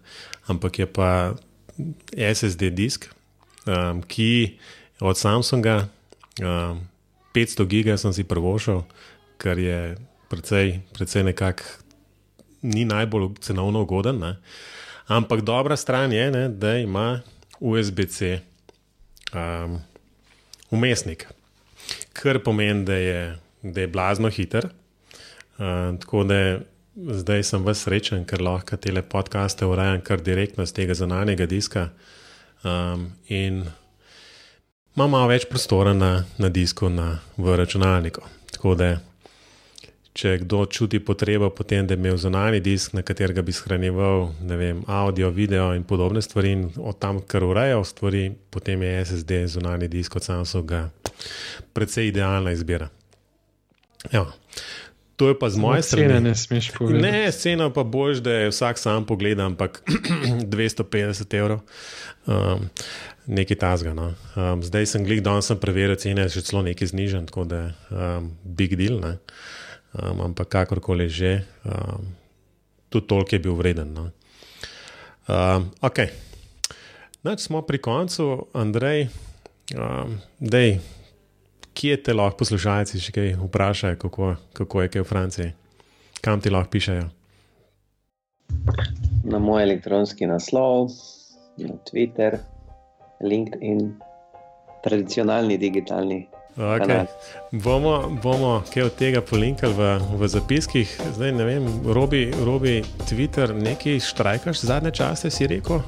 ampak 0.46 0.78
je 0.82 0.86
pa 0.86 1.34
SSD 2.14 2.70
disk, 2.72 3.10
um, 3.66 4.02
ki 4.02 4.58
od 5.00 5.18
Samsunga 5.18 5.88
um, 6.40 6.80
500 7.36 7.66
giga 7.68 7.96
sem 8.00 8.12
si 8.16 8.24
prvošil, 8.24 8.80
kar 9.36 9.58
je 9.60 9.96
precej, 10.32 10.80
precej 10.96 11.26
nekako 11.26 11.84
ni 12.62 12.84
najbolj 12.84 13.36
cenovno 13.40 13.82
ugoden. 13.82 14.18
Ne? 14.18 14.36
Ampak 15.06 15.40
dobra 15.40 15.76
stran 15.76 16.12
je, 16.12 16.30
ne, 16.30 16.48
da 16.48 16.78
ima 16.78 17.20
USB-C 17.60 18.40
um, 19.34 19.78
umestnik, 20.70 21.26
kar 22.16 22.40
pomeni, 22.44 22.84
da 22.88 22.96
je, 22.96 23.20
da 23.62 23.84
je 23.84 23.92
blazno 23.92 24.30
hiter. 24.32 24.70
Uh, 25.56 25.94
tako 26.00 26.24
da 26.24 26.40
zdaj 26.96 27.42
sem 27.42 27.64
vas 27.64 27.82
srečen, 27.84 28.24
ker 28.24 28.42
lahko 28.42 28.76
te 28.76 28.92
podcaste 29.02 29.66
urejam 29.66 30.00
kar 30.00 30.22
direktno 30.22 30.66
z 30.66 30.72
tega 30.72 30.94
zunanjega 30.94 31.46
diska. 31.46 31.88
Um, 32.64 33.10
in 33.28 33.64
imam 34.96 35.10
malo 35.10 35.28
več 35.28 35.44
prostora 35.50 35.92
na, 35.94 36.24
na 36.38 36.48
disku, 36.48 36.88
na, 36.88 37.18
v 37.36 37.56
računalniku. 37.56 38.24
Tako 38.52 38.74
da, 38.74 38.96
če 40.16 40.38
kdo 40.42 40.64
čuti 40.72 41.00
potrebo 41.04 41.50
potem, 41.52 41.86
da 41.86 41.96
bi 41.96 42.08
imel 42.08 42.16
zunanji 42.20 42.62
disk, 42.64 42.94
na 42.96 43.02
katerega 43.04 43.44
bi 43.44 43.52
shranjeval 43.52 44.30
vem, 44.48 44.80
audio, 44.88 45.28
video 45.30 45.68
in 45.76 45.84
podobne 45.84 46.22
stvari, 46.24 46.54
in 46.56 46.62
od 46.80 46.96
tam, 47.02 47.20
kar 47.20 47.44
urejal 47.44 47.84
stvari, 47.84 48.30
potem 48.50 48.82
je 48.82 49.04
SSD 49.04 49.42
zunanji 49.58 49.90
disk 49.92 50.16
od 50.16 50.24
Samsunga 50.24 50.86
precej 51.76 52.08
idealna 52.08 52.56
izbira. 52.56 52.88
Evo. 54.12 54.32
To 55.16 55.28
je 55.28 55.38
pa 55.38 55.48
z 55.48 55.56
moje 55.56 55.82
strani. 55.82 56.12
Ne, 56.12 56.20
ne 56.20 56.34
smeš 56.36 56.70
povedati. 56.76 57.02
Ne, 57.02 57.32
scena 57.32 57.70
pa 57.72 57.84
bož, 57.88 58.20
da 58.20 58.32
je 58.32 58.50
vsak 58.52 58.76
sam 58.78 59.06
pogled, 59.08 59.40
ampak 59.40 59.80
250 60.52 61.36
evrov. 61.38 61.62
Um, 62.28 62.68
nekaj 63.26 63.56
tasga. 63.56 63.94
No. 63.96 64.12
Um, 64.36 64.60
zdaj 64.62 64.86
sem 64.92 65.04
gledal, 65.04 65.40
da 65.40 65.46
sem 65.48 65.60
preveril 65.60 65.96
cene, 65.96 66.28
še 66.28 66.44
celo 66.44 66.60
nekaj 66.68 66.92
znižen, 66.92 67.30
tako 67.32 67.46
da 67.48 67.62
je 67.62 67.70
um, 67.96 68.28
big 68.44 68.76
deal. 68.76 69.00
Um, 69.96 70.20
ampak 70.28 70.48
kakorkoli 70.52 71.08
že, 71.08 71.40
um, 71.64 72.04
tudi 72.92 73.06
toliko 73.06 73.32
je 73.32 73.40
bil 73.40 73.56
vreden. 73.56 73.94
No. 73.96 74.10
Um, 75.24 75.70
ok. 75.80 76.04
Nač 77.24 77.48
smo 77.48 77.62
pri 77.66 77.80
koncu, 77.82 78.46
Andrej, 78.54 79.08
um, 79.72 80.20
dej 80.38 80.78
kje 81.76 81.96
te 82.02 82.14
lahko 82.16 82.40
poslušalci 82.40 83.00
še 83.02 83.12
kaj 83.12 83.34
vprašajo, 83.40 83.98
kako, 84.00 84.32
kako 84.56 84.82
je 84.82 84.92
kaj 84.94 85.02
v 85.02 85.08
Franciji, 85.08 85.52
kam 86.24 86.40
ti 86.40 86.52
lahko 86.52 86.72
pišajo? 86.72 87.08
Na 89.26 89.40
moj 89.42 89.64
elektronski 89.66 90.28
naslov, 90.30 90.94
na 91.60 91.76
Twitter, 91.88 92.38
LinkedIn, 93.20 93.92
tradicionalni 94.86 95.58
digitalni. 95.60 96.24
Okay. 96.56 97.04
Bomo, 97.52 98.18
bomo 98.22 98.62
kaj 98.72 98.82
od 98.82 98.94
tega 98.96 99.20
polinkali 99.20 99.74
v, 99.76 100.00
v 100.16 100.28
zapiskih. 100.28 100.88
Zdaj 101.12 101.32
ne 101.36 101.44
vem, 101.44 101.66
robi, 101.84 102.32
robi 102.32 102.80
Twitter, 103.04 103.52
nekaj 103.52 104.00
štrajkaš 104.00 104.64
zadnje 104.64 104.90
čase, 104.96 105.30
si 105.30 105.46
rekel. 105.46 105.84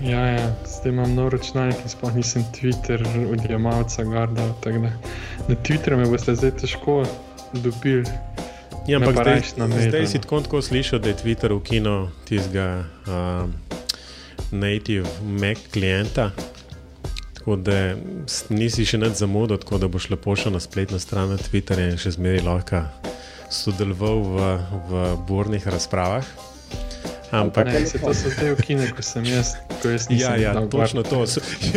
Ja, 0.00 0.26
ja, 0.26 0.48
zdaj 0.64 0.92
imam 0.92 1.14
nov 1.14 1.28
računalnik 1.36 1.76
in 1.84 1.92
sploh 1.92 2.14
nisem 2.16 2.44
Twitter 2.56 3.04
odjemalca 3.32 4.04
garda. 4.04 4.48
Na 5.48 5.54
Twitterju 5.54 5.96
me 5.96 6.08
boste 6.08 6.34
zdaj 6.34 6.56
težko 6.64 7.04
dobili. 7.52 8.08
Ja, 8.88 8.96
ampak 8.96 9.20
zdaj, 9.20 9.42
zdaj 9.88 10.06
si 10.06 10.18
tako, 10.24 10.40
tako 10.40 10.62
slišal, 10.62 11.04
da 11.04 11.12
je 11.12 11.20
Twitter 11.20 11.52
ukinil 11.52 12.08
tistega 12.24 12.84
um, 13.04 13.52
native 14.50 15.08
Mac 15.20 15.58
klienta. 15.72 16.30
Tako 17.48 17.62
da 17.64 17.94
nisi 18.52 18.84
še 18.84 18.98
nad 19.00 19.14
zamudil, 19.16 19.56
tako 19.56 19.78
da 19.80 19.88
boš 19.88 20.10
lepo 20.12 20.34
šel 20.36 20.52
na 20.52 20.60
spletno 20.60 20.98
stran 21.00 21.30
Twitterja 21.40 21.94
in 21.94 21.96
še 21.96 22.10
zmeraj 22.18 22.42
lahko 22.44 22.82
sodeloval 23.48 24.20
v, 24.20 24.48
v 24.90 25.04
burnih 25.24 25.64
razpravah. 25.64 26.28
Ampak 27.32 27.70
ne, 27.70 27.80
se 27.88 28.02
to 28.02 28.12
so 28.12 28.28
te 28.36 28.50
ukine, 28.52 28.90
ko 28.92 29.00
sem 29.00 29.24
jaz. 29.24 29.54
Ko 29.80 29.94
jaz 29.94 30.10
ja, 30.12 30.34
ja 30.36 30.52
točno 30.68 31.06
to. 31.08 31.22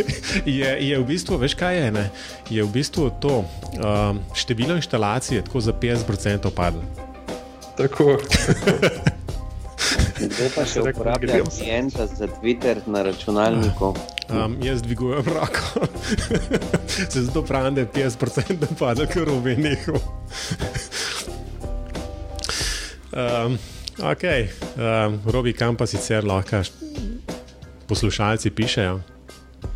Je, 0.58 0.76
je 0.90 1.00
v 1.00 1.08
bistvu, 1.08 1.40
veš 1.40 1.56
kaj 1.56 1.78
je, 1.78 1.88
ne? 1.96 2.04
je 2.52 2.60
v 2.60 2.68
bistvu 2.68 3.08
to 3.16 3.40
um, 3.40 4.20
število 4.36 4.76
inštalacij 4.76 5.40
tako 5.48 5.64
za 5.64 5.72
50% 5.72 6.52
padlo. 6.52 6.84
Tako. 7.80 8.20
Kdo 10.18 10.48
pa 10.54 10.64
še 10.68 10.84
uporablja 10.84 11.42
klienta 11.46 12.06
za 12.06 12.28
Twitter 12.40 12.80
na 12.86 13.02
računalniku? 13.02 13.92
Um, 14.28 14.56
jaz 14.62 14.82
dvigujem 14.82 15.24
roko. 15.28 15.86
Se 17.12 17.22
zato 17.22 17.42
pravim, 17.42 17.74
da 17.74 17.84
je 17.84 17.90
50% 18.10 18.74
padlo, 18.78 19.06
ker 19.06 19.28
v 19.28 19.40
menih. 19.44 19.88
Um, 23.12 23.58
Ok, 24.00 24.24
um, 24.76 25.20
Robi, 25.28 25.52
kam 25.52 25.76
pa 25.76 25.84
sicer 25.86 26.24
lahko 26.24 26.62
poslušalci 27.86 28.50
pišejo? 28.50 29.00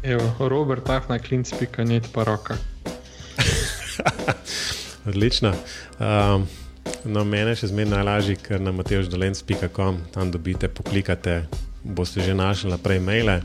Evo, 0.03 0.49
Robert, 0.49 0.89
afna 0.89 1.19
klinc, 1.19 1.53
pika 1.59 1.85
net 1.85 2.09
pa 2.13 2.25
roka. 2.25 2.57
Odlično. 5.09 5.53
Um, 6.01 6.49
no, 7.07 7.25
mene 7.25 7.55
še 7.57 7.71
zmeraj 7.71 7.93
najlažje, 7.93 8.37
ker 8.43 8.63
na 8.63 8.73
mateoždolenc.com 8.75 10.03
tam 10.15 10.31
dobite, 10.35 10.69
poklikate, 10.69 11.45
boste 11.83 12.25
že 12.25 12.35
našli 12.35 12.73
naprej 12.73 13.01
maile. 13.01 13.41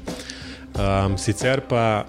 Um, 0.76 1.18
sicer 1.20 1.62
pa 1.68 2.06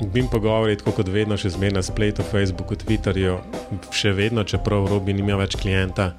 bi 0.00 0.22
jim 0.22 0.28
pogovorili, 0.32 0.80
kot 0.80 1.08
vedno, 1.12 1.36
še 1.36 1.52
zmeraj 1.56 1.76
na 1.76 1.82
spletu, 1.84 2.24
Facebooku, 2.24 2.78
Twitterju, 2.78 3.36
še 3.92 4.14
vedno, 4.16 4.44
čeprav 4.44 4.88
Robi 4.88 5.14
nima 5.16 5.36
več 5.40 5.58
klienta. 5.60 6.14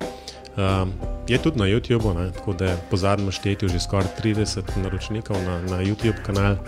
Um, 0.59 0.91
je 1.31 1.39
tudi 1.39 1.61
na 1.61 1.65
YouTubu, 1.69 2.11
ne? 2.17 2.27
tako 2.35 2.53
da 2.59 2.75
po 2.91 2.99
zadnjem 2.99 3.31
štetju 3.31 3.71
že 3.71 3.79
skoraj 3.79 4.11
30 4.19 4.67
naročnikov 4.83 5.39
na, 5.47 5.61
na 5.71 5.79
YouTube 5.79 6.19
kanal. 6.27 6.59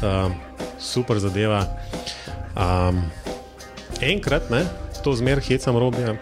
Um, 0.00 0.38
super 0.78 1.18
zadeva. 1.18 1.66
Um, 2.54 3.02
enkrat, 4.00 4.48
ne? 4.54 4.64
to 5.02 5.14
zmeraj 5.16 5.48
hecam 5.48 5.76
robija, 5.80 6.14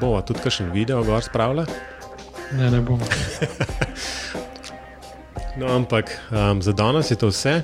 bo 0.00 0.20
tudi 0.22 0.44
kakšen 0.44 0.72
video 0.72 1.02
gor 1.04 1.22
spravlja. 1.24 1.66
Ne, 2.52 2.70
ne 2.70 2.80
bom. 2.80 3.00
no, 5.60 5.68
ampak 5.76 6.12
um, 6.30 6.62
za 6.62 6.72
danes 6.72 7.10
je 7.10 7.16
to 7.16 7.32
vse. 7.32 7.62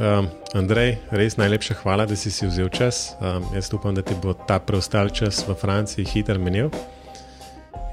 Um, 0.00 0.28
Andrej, 0.56 0.96
res 1.12 1.36
najlepša 1.36 1.74
hvala, 1.82 2.06
da 2.08 2.16
si 2.16 2.30
si 2.32 2.48
vzel 2.48 2.68
čas. 2.72 3.12
Um, 3.20 3.44
jaz 3.54 3.68
upam, 3.72 3.94
da 3.94 4.02
ti 4.02 4.16
bo 4.16 4.32
ta 4.32 4.58
preostal 4.58 5.12
čas 5.12 5.44
v 5.48 5.54
Franciji 5.54 6.08
hitro 6.08 6.40
menil 6.40 6.72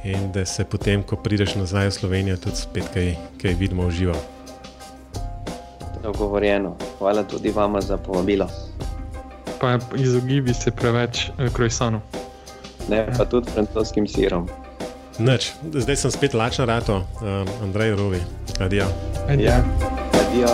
in 0.07 0.31
da 0.31 0.45
se 0.45 0.63
potem, 0.63 1.03
ko 1.03 1.15
prideš 1.15 1.55
nazaj 1.55 1.87
v 1.87 1.91
Slovenijo, 1.91 2.37
tudi 2.37 2.55
spet 2.55 2.87
kaj, 2.93 3.15
kaj 3.41 3.53
vidimo 3.59 3.87
v 3.87 3.91
živo. 3.91 4.15
Dogovorjeno. 6.03 6.77
Hvala 6.99 7.23
tudi 7.23 7.51
vama 7.51 7.81
za 7.81 7.97
povabilo. 7.97 8.47
Pa 9.59 9.79
izogibi 9.95 10.53
se 10.53 10.71
preveč 10.71 11.27
eh, 11.29 11.49
krojsanu. 11.53 12.01
Ne, 12.89 13.05
pa 13.17 13.25
tudi 13.25 13.51
francoskim 13.51 14.07
sirom. 14.07 14.47
Noč, 15.19 15.51
zdaj 15.73 15.95
sem 15.97 16.11
spet 16.13 16.33
lačen, 16.37 16.67
rato, 16.69 17.01
um, 17.21 17.49
Andrej 17.63 17.95
Rovi. 17.97 18.21
Adijo. 18.61 18.85
Ja, 19.39 19.63
adijo. 20.13 20.53